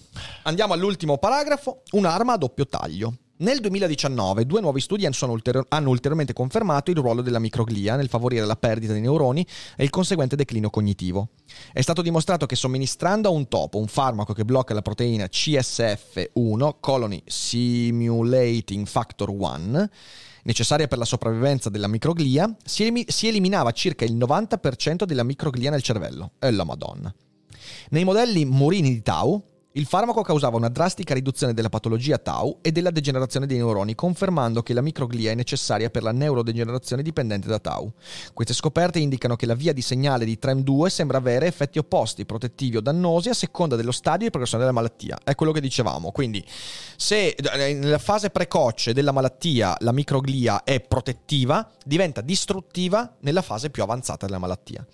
[0.44, 3.18] Andiamo all'ultimo paragrafo, un'arma a doppio taglio.
[3.36, 8.54] Nel 2019 due nuovi studi hanno ulteriormente confermato il ruolo della microglia nel favorire la
[8.54, 9.44] perdita di neuroni
[9.76, 11.30] e il conseguente declino cognitivo.
[11.72, 16.74] È stato dimostrato che somministrando a un topo un farmaco che blocca la proteina CSF1,
[16.78, 19.88] Colony Simulating Factor 1,
[20.44, 25.70] necessaria per la sopravvivenza della microglia, si, elim- si eliminava circa il 90% della microglia
[25.70, 26.34] nel cervello.
[26.38, 27.12] E la madonna.
[27.88, 32.70] Nei modelli murini di Tau, Il farmaco causava una drastica riduzione della patologia tau e
[32.70, 37.58] della degenerazione dei neuroni, confermando che la microglia è necessaria per la neurodegenerazione dipendente da
[37.58, 37.92] tau.
[38.32, 42.76] Queste scoperte indicano che la via di segnale di TREM2 sembra avere effetti opposti, protettivi
[42.76, 45.18] o dannosi a seconda dello stadio di progressione della malattia.
[45.24, 46.12] È quello che dicevamo.
[46.12, 46.44] Quindi,
[46.94, 53.70] se eh, nella fase precoce della malattia la microglia è protettiva, diventa distruttiva nella fase
[53.70, 54.86] più avanzata della malattia.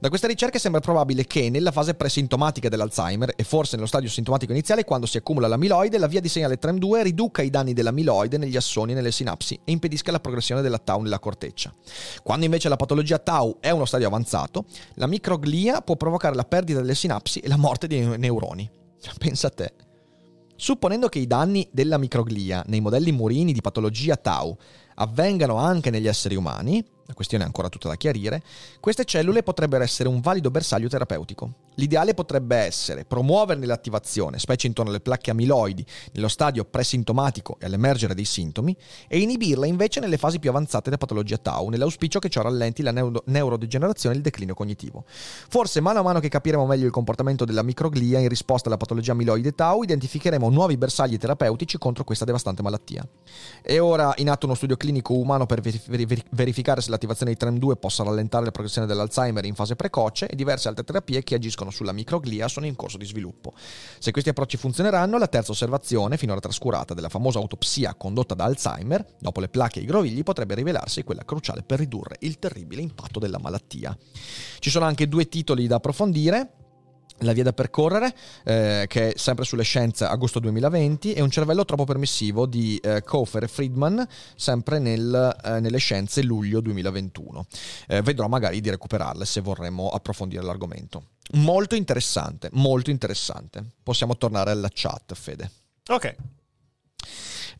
[0.00, 4.22] Da queste ricerche sembra probabile che nella fase presintomatica dell'Alzheimer e forse nello stadio sintomatico
[4.48, 8.56] iniziale, quando si accumula l'amiloide, la via di segnale TREM2 riduca i danni dell'amiloide negli
[8.56, 11.74] assoni e nelle sinapsi e impedisca la progressione della tau nella corteccia.
[12.22, 14.64] Quando invece la patologia tau è uno stadio avanzato,
[14.94, 18.68] la microglia può provocare la perdita delle sinapsi e la morte dei neuroni.
[19.18, 19.72] Pensa a te.
[20.56, 24.56] Supponendo che i danni della microglia nei modelli murini di patologia tau
[24.94, 28.42] avvengano anche negli esseri umani, la questione è ancora tutta da chiarire,
[28.80, 31.52] queste cellule potrebbero essere un valido bersaglio terapeutico.
[31.76, 38.14] L'ideale potrebbe essere promuoverne l'attivazione, specie intorno alle placche amiloidi, nello stadio presintomatico e all'emergere
[38.14, 38.76] dei sintomi,
[39.08, 42.92] e inibirla invece nelle fasi più avanzate della patologia tau, nell'auspicio che ciò rallenti la
[42.92, 45.04] neuro- neurodegenerazione e il declino cognitivo.
[45.06, 49.12] Forse mano a mano che capiremo meglio il comportamento della microglia in risposta alla patologia
[49.12, 53.06] amiloide tau, identificheremo nuovi bersagli terapeutici contro questa devastante malattia.
[53.60, 57.38] È ora in atto uno studio clinico umano per verif- verif- verificare se l'attivazione di
[57.38, 61.70] TREM2 possa rallentare la progressione dell'Alzheimer in fase precoce e diverse altre terapie che agiscono
[61.70, 63.52] sulla microglia sono in corso di sviluppo.
[63.98, 69.04] Se questi approcci funzioneranno, la terza osservazione, finora trascurata, della famosa autopsia condotta da Alzheimer,
[69.18, 73.18] dopo le placche e i grovigli, potrebbe rivelarsi quella cruciale per ridurre il terribile impatto
[73.18, 73.96] della malattia.
[74.58, 76.63] Ci sono anche due titoli da approfondire.
[77.18, 81.64] La via da percorrere, eh, che è sempre sulle scienze agosto 2020, e un cervello
[81.64, 87.46] troppo permissivo di eh, Kofer e Friedman, sempre nel, eh, nelle scienze luglio 2021.
[87.86, 91.04] Eh, vedrò magari di recuperarle se vorremmo approfondire l'argomento.
[91.34, 93.64] Molto interessante, molto interessante.
[93.82, 95.50] Possiamo tornare alla chat, Fede.
[95.88, 96.16] Ok.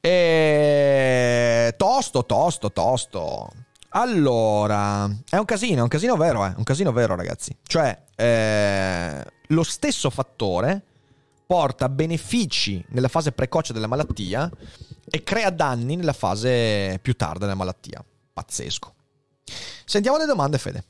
[0.01, 1.75] E...
[1.79, 3.64] Tosto, tosto, tosto.
[3.97, 6.53] Allora, è un casino, è un casino vero, eh?
[6.57, 7.57] un casino vero ragazzi.
[7.63, 10.83] Cioè, eh, lo stesso fattore
[11.47, 14.51] porta benefici nella fase precoce della malattia
[15.09, 18.05] e crea danni nella fase più tarda della malattia.
[18.33, 18.95] Pazzesco.
[19.85, 20.87] Sentiamo le domande, Fede.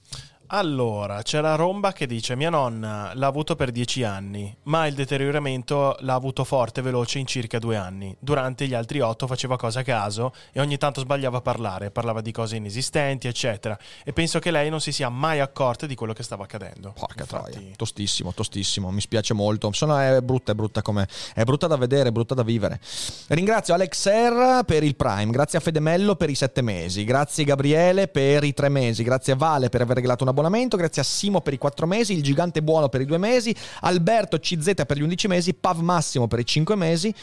[0.49, 4.95] Allora, c'è la romba che dice: Mia nonna l'ha avuto per dieci anni, ma il
[4.95, 8.15] deterioramento l'ha avuto forte e veloce in circa due anni.
[8.19, 12.21] Durante gli altri otto faceva cose a caso e ogni tanto sbagliava a parlare, parlava
[12.21, 13.79] di cose inesistenti, eccetera.
[14.05, 16.93] E penso che lei non si sia mai accorta di quello che stava accadendo.
[16.93, 19.73] Porca Infatti- troia, tostissimo, tostissimo, mi spiace molto.
[19.73, 21.09] Sono, è brutta, è brutta come.
[21.35, 22.81] È brutta da vedere, è brutta da vivere.
[23.29, 28.09] Ringrazio Alex R per il Prime, grazie a Fedemello per i sette mesi, grazie Gabriele
[28.09, 31.41] per i tre mesi, grazie a Vale per aver regalato un abbonamento, grazie a Simo
[31.41, 35.03] per i quattro mesi, il Gigante Buono per i due mesi, Alberto CZ per gli
[35.03, 37.15] undici mesi, Pav Massimo per i cinque mesi.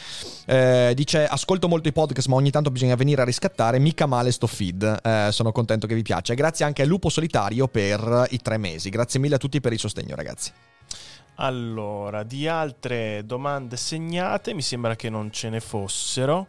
[0.46, 3.78] Eh, dice: Ascolto molto i podcast, ma ogni tanto bisogna venire a riscattare.
[3.78, 5.00] Mica male sto feed.
[5.04, 6.34] Eh, sono contento che vi piaccia.
[6.34, 8.90] Grazie anche a Lupo Solitario per i tre mesi.
[8.90, 10.52] Grazie mille a tutti per il sostegno, ragazzi.
[11.36, 16.48] Allora, di altre domande segnate, mi sembra che non ce ne fossero.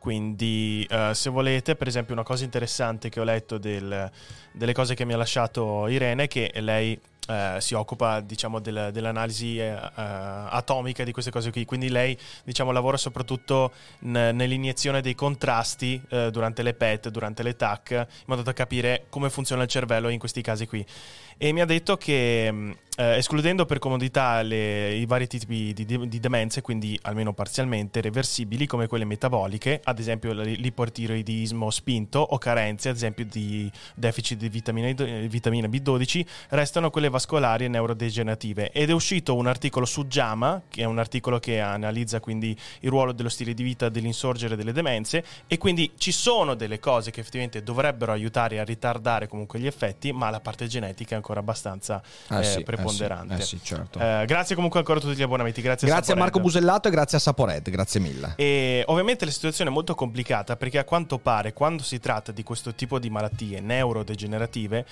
[0.00, 4.10] Quindi, eh, se volete, per esempio, una cosa interessante che ho letto del-
[4.50, 6.98] delle cose che mi ha lasciato Irene è che lei
[7.30, 11.64] eh, si occupa, diciamo, del- dell'analisi eh, eh, atomica di queste cose qui.
[11.64, 17.54] Quindi lei, diciamo, lavora soprattutto n- nell'iniezione dei contrasti eh, durante le PET, durante le
[17.56, 20.84] TAC, in modo da capire come funziona il cervello in questi casi qui.
[21.42, 26.06] E mi ha detto che, eh, escludendo per comodità le- i vari tipi di, di-
[26.06, 32.90] di demenze, quindi almeno parzialmente reversibili, come quelle metaboliche, ad esempio l'ipotiroidismo spinto o carenze,
[32.90, 34.92] ad esempio di deficit di vitamina,
[35.28, 37.18] vitamina B12, restano quelle vascolari
[37.64, 38.70] e neurodegenerative.
[38.70, 42.88] Ed è uscito un articolo su JAMA, che è un articolo che analizza quindi il
[42.90, 47.20] ruolo dello stile di vita dell'insorgere delle demenze, e quindi ci sono delle cose che
[47.20, 52.02] effettivamente dovrebbero aiutare a ritardare comunque gli effetti, ma la parte genetica è ancora abbastanza
[52.28, 53.34] eh, preponderante.
[53.34, 53.98] Eh sì, certo.
[53.98, 55.60] Eh, grazie comunque ancora a tutti gli abbonamenti.
[55.60, 56.32] Grazie, Grazie a Sapored.
[56.32, 58.34] Marco Busellato e grazie a Sapored, grazie mille.
[58.36, 62.42] E ovviamente la situazione è molto complicata perché a quanto pare quando si tratta di
[62.42, 64.86] questo tipo di malattie neurodegenerative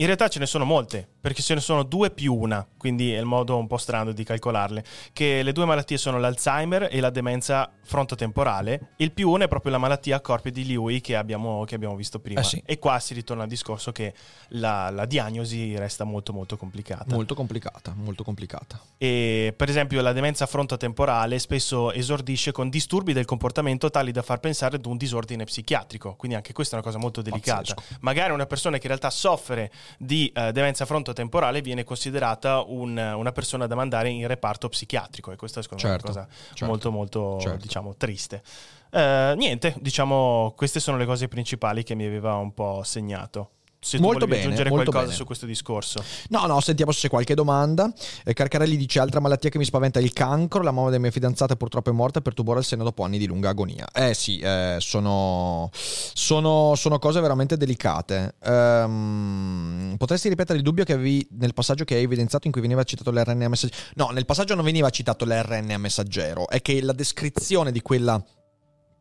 [0.00, 3.18] in realtà ce ne sono molte, perché ce ne sono due più una, quindi è
[3.18, 7.10] il modo un po' strano di calcolarle, che le due malattie sono l'Alzheimer e la
[7.10, 11.64] demenza frontotemporale, il più uno è proprio la malattia a corpi di Lewy che abbiamo,
[11.64, 12.40] che abbiamo visto prima.
[12.40, 12.62] Eh sì.
[12.64, 14.14] E qua si ritorna al discorso che
[14.50, 17.12] la, la diagnosi resta molto molto complicata.
[17.14, 18.80] Molto complicata, molto complicata.
[18.98, 24.38] E per esempio la demenza frontotemporale spesso esordisce con disturbi del comportamento tali da far
[24.38, 27.74] pensare ad un disordine psichiatrico, quindi anche questa è una cosa molto delicata.
[27.74, 27.98] Pazzesco.
[28.02, 33.32] Magari una persona che in realtà soffre di eh, demenza frontotemporale viene considerata un- una
[33.32, 36.64] persona da mandare in reparto psichiatrico e questa secondo me è Certo, una cosa certo,
[36.66, 37.58] molto molto certo.
[37.62, 38.42] diciamo triste.
[38.90, 43.50] Eh, niente, diciamo queste sono le cose principali che mi aveva un po' segnato.
[43.80, 45.16] Se Molto bene, aggiungere molto qualcosa bene.
[45.16, 46.02] su questo discorso.
[46.30, 47.90] No, no, sentiamo se c'è qualche domanda.
[48.24, 50.62] Eh, Carcarelli dice: Altra malattia che mi spaventa è il cancro.
[50.62, 53.26] La mamma delle mie fidanzate purtroppo è morta per tumore al seno dopo anni di
[53.26, 53.86] lunga agonia.
[53.92, 58.34] Eh sì, eh, sono, sono, sono cose veramente delicate.
[58.42, 62.82] Ehm, potresti ripetere il dubbio che avevi nel passaggio che hai evidenziato in cui veniva
[62.82, 63.80] citato l'RNA messaggero?
[63.94, 66.48] No, nel passaggio non veniva citato l'RNA messaggero.
[66.48, 68.20] È che la descrizione di quella,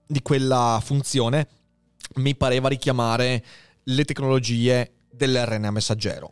[0.05, 1.47] di quella funzione
[2.15, 3.43] mi pareva richiamare
[3.90, 6.32] le tecnologie dell'RNA messaggero.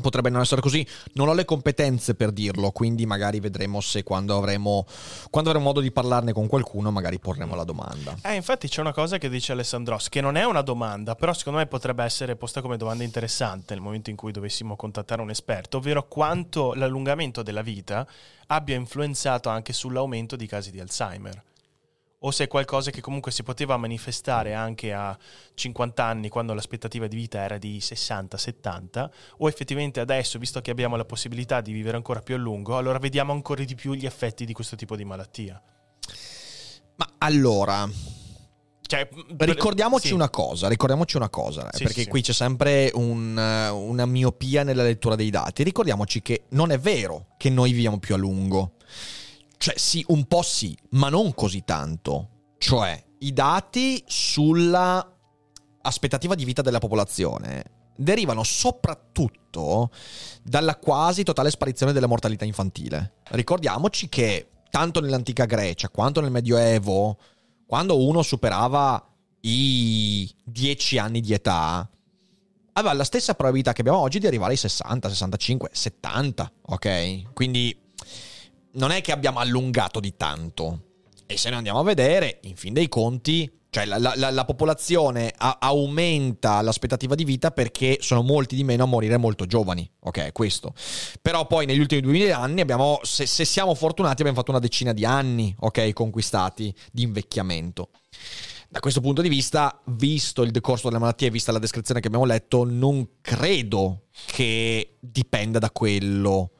[0.00, 4.36] Potrebbe non essere così, non ho le competenze per dirlo, quindi magari vedremo se quando
[4.38, 4.86] avremo,
[5.28, 8.16] quando avremo modo di parlarne con qualcuno magari porremo la domanda.
[8.22, 11.58] Eh, infatti c'è una cosa che dice Alessandros, che non è una domanda, però secondo
[11.58, 15.76] me potrebbe essere posta come domanda interessante nel momento in cui dovessimo contattare un esperto,
[15.76, 18.06] ovvero quanto l'allungamento della vita
[18.46, 21.42] abbia influenzato anche sull'aumento di casi di Alzheimer.
[22.24, 25.16] O se è qualcosa che comunque si poteva manifestare anche a
[25.54, 30.96] 50 anni, quando l'aspettativa di vita era di 60-70, o effettivamente adesso, visto che abbiamo
[30.96, 34.44] la possibilità di vivere ancora più a lungo, allora vediamo ancora di più gli effetti
[34.44, 35.60] di questo tipo di malattia.
[36.94, 37.88] Ma allora,
[38.82, 39.08] Cioè,
[39.38, 40.12] ricordiamoci sì.
[40.12, 44.06] una cosa, ricordiamoci una cosa, eh, Sì, perché sì, qui c'è sempre un, eh, una
[44.06, 45.62] miopia nella lettura dei dati.
[45.62, 48.74] Ricordiamoci che non è vero che noi viviamo più a lungo.
[49.62, 52.30] Cioè sì, un po' sì, ma non così tanto.
[52.58, 55.08] Cioè, i dati sulla
[55.82, 59.92] aspettativa di vita della popolazione derivano soprattutto
[60.42, 63.18] dalla quasi totale sparizione della mortalità infantile.
[63.28, 67.16] Ricordiamoci che tanto nell'antica Grecia quanto nel Medioevo,
[67.64, 69.00] quando uno superava
[69.42, 71.88] i 10 anni di età,
[72.72, 77.32] aveva la stessa probabilità che abbiamo oggi di arrivare ai 60, 65, 70, ok?
[77.32, 77.81] Quindi
[78.72, 80.82] non è che abbiamo allungato di tanto.
[81.26, 85.32] E se noi andiamo a vedere, in fin dei conti, cioè la, la- la popolazione
[85.34, 89.88] a- aumenta l'aspettativa di vita perché sono molti di meno a morire molto giovani.
[90.00, 90.74] Ok, questo.
[91.22, 94.92] Però poi negli ultimi 2000 anni abbiamo, se, se siamo fortunati, abbiamo fatto una decina
[94.92, 97.88] di anni, ok, conquistati di invecchiamento.
[98.68, 102.06] Da questo punto di vista, visto il decorso della malattia e vista la descrizione che
[102.08, 106.50] abbiamo letto, non credo che dipenda da quello.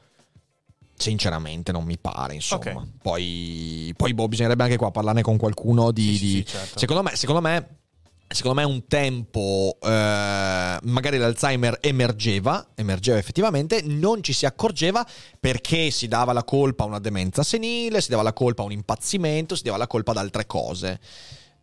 [0.96, 2.34] Sinceramente, non mi pare.
[2.34, 2.86] Insomma, Ok.
[3.02, 6.16] poi, poi boh, bisognerebbe anche qua parlarne con qualcuno di.
[6.16, 6.78] Sì, di- sì, certo.
[6.78, 7.76] Secondo me, secondo me.
[8.32, 9.88] Secondo me un tempo eh,
[10.84, 15.06] magari l'Alzheimer emergeva, emergeva effettivamente, non ci si accorgeva
[15.38, 18.72] perché si dava la colpa a una demenza senile, si dava la colpa a un
[18.72, 20.98] impazzimento, si dava la colpa ad altre cose.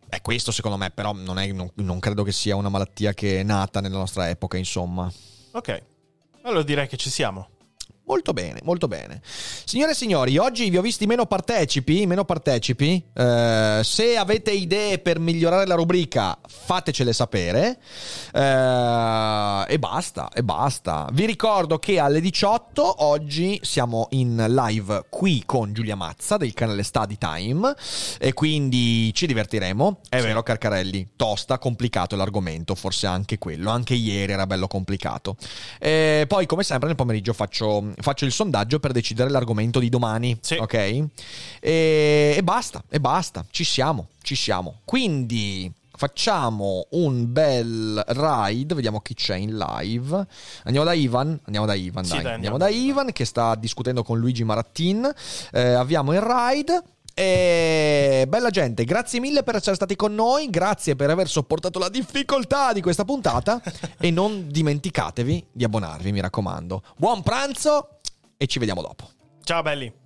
[0.08, 3.40] È questo secondo me, però non, è- non- non credo che sia una malattia che
[3.40, 5.12] è nata nella nostra epoca, insomma.
[5.50, 5.82] Ok,
[6.42, 7.48] allora direi che ci siamo.
[8.10, 9.20] Molto bene, molto bene.
[9.22, 13.00] Signore e signori, oggi vi ho visti meno partecipi, meno partecipi.
[13.14, 17.78] Eh, se avete idee per migliorare la rubrica, fatecele sapere.
[18.32, 21.08] Eh, e basta, e basta.
[21.12, 26.82] Vi ricordo che alle 18 oggi siamo in live qui con Giulia Mazza del canale
[26.82, 27.72] Study Time
[28.18, 30.00] e quindi ci divertiremo.
[30.08, 30.26] È Sì.
[30.26, 33.70] vero, Carcarelli, tosta, complicato l'argomento, forse anche quello.
[33.70, 35.36] Anche ieri era bello complicato.
[35.78, 40.36] E poi, come sempre, nel pomeriggio faccio, faccio il sondaggio per decidere l'argomento di domani.
[40.40, 40.54] Sì.
[40.54, 40.74] Ok?
[40.74, 41.08] E,
[41.60, 43.44] e basta, e basta.
[43.50, 44.78] Ci siamo, ci siamo.
[44.84, 45.72] Quindi.
[46.00, 50.26] Facciamo un bel ride, vediamo chi c'è in live.
[50.62, 52.22] Andiamo da Ivan, andiamo da Ivan, Sì, dai.
[52.22, 52.84] dai, andiamo andiamo da.
[52.88, 55.12] Ivan che sta discutendo con Luigi Marattin.
[55.52, 56.82] Eh, avviamo il ride.
[57.14, 61.88] E bella gente, grazie mille per essere stati con noi, grazie per aver sopportato la
[61.88, 63.60] difficoltà di questa puntata
[63.98, 66.82] e non dimenticatevi di abbonarvi, mi raccomando.
[66.96, 68.00] Buon pranzo
[68.36, 69.08] e ci vediamo dopo.
[69.42, 69.99] Ciao belli.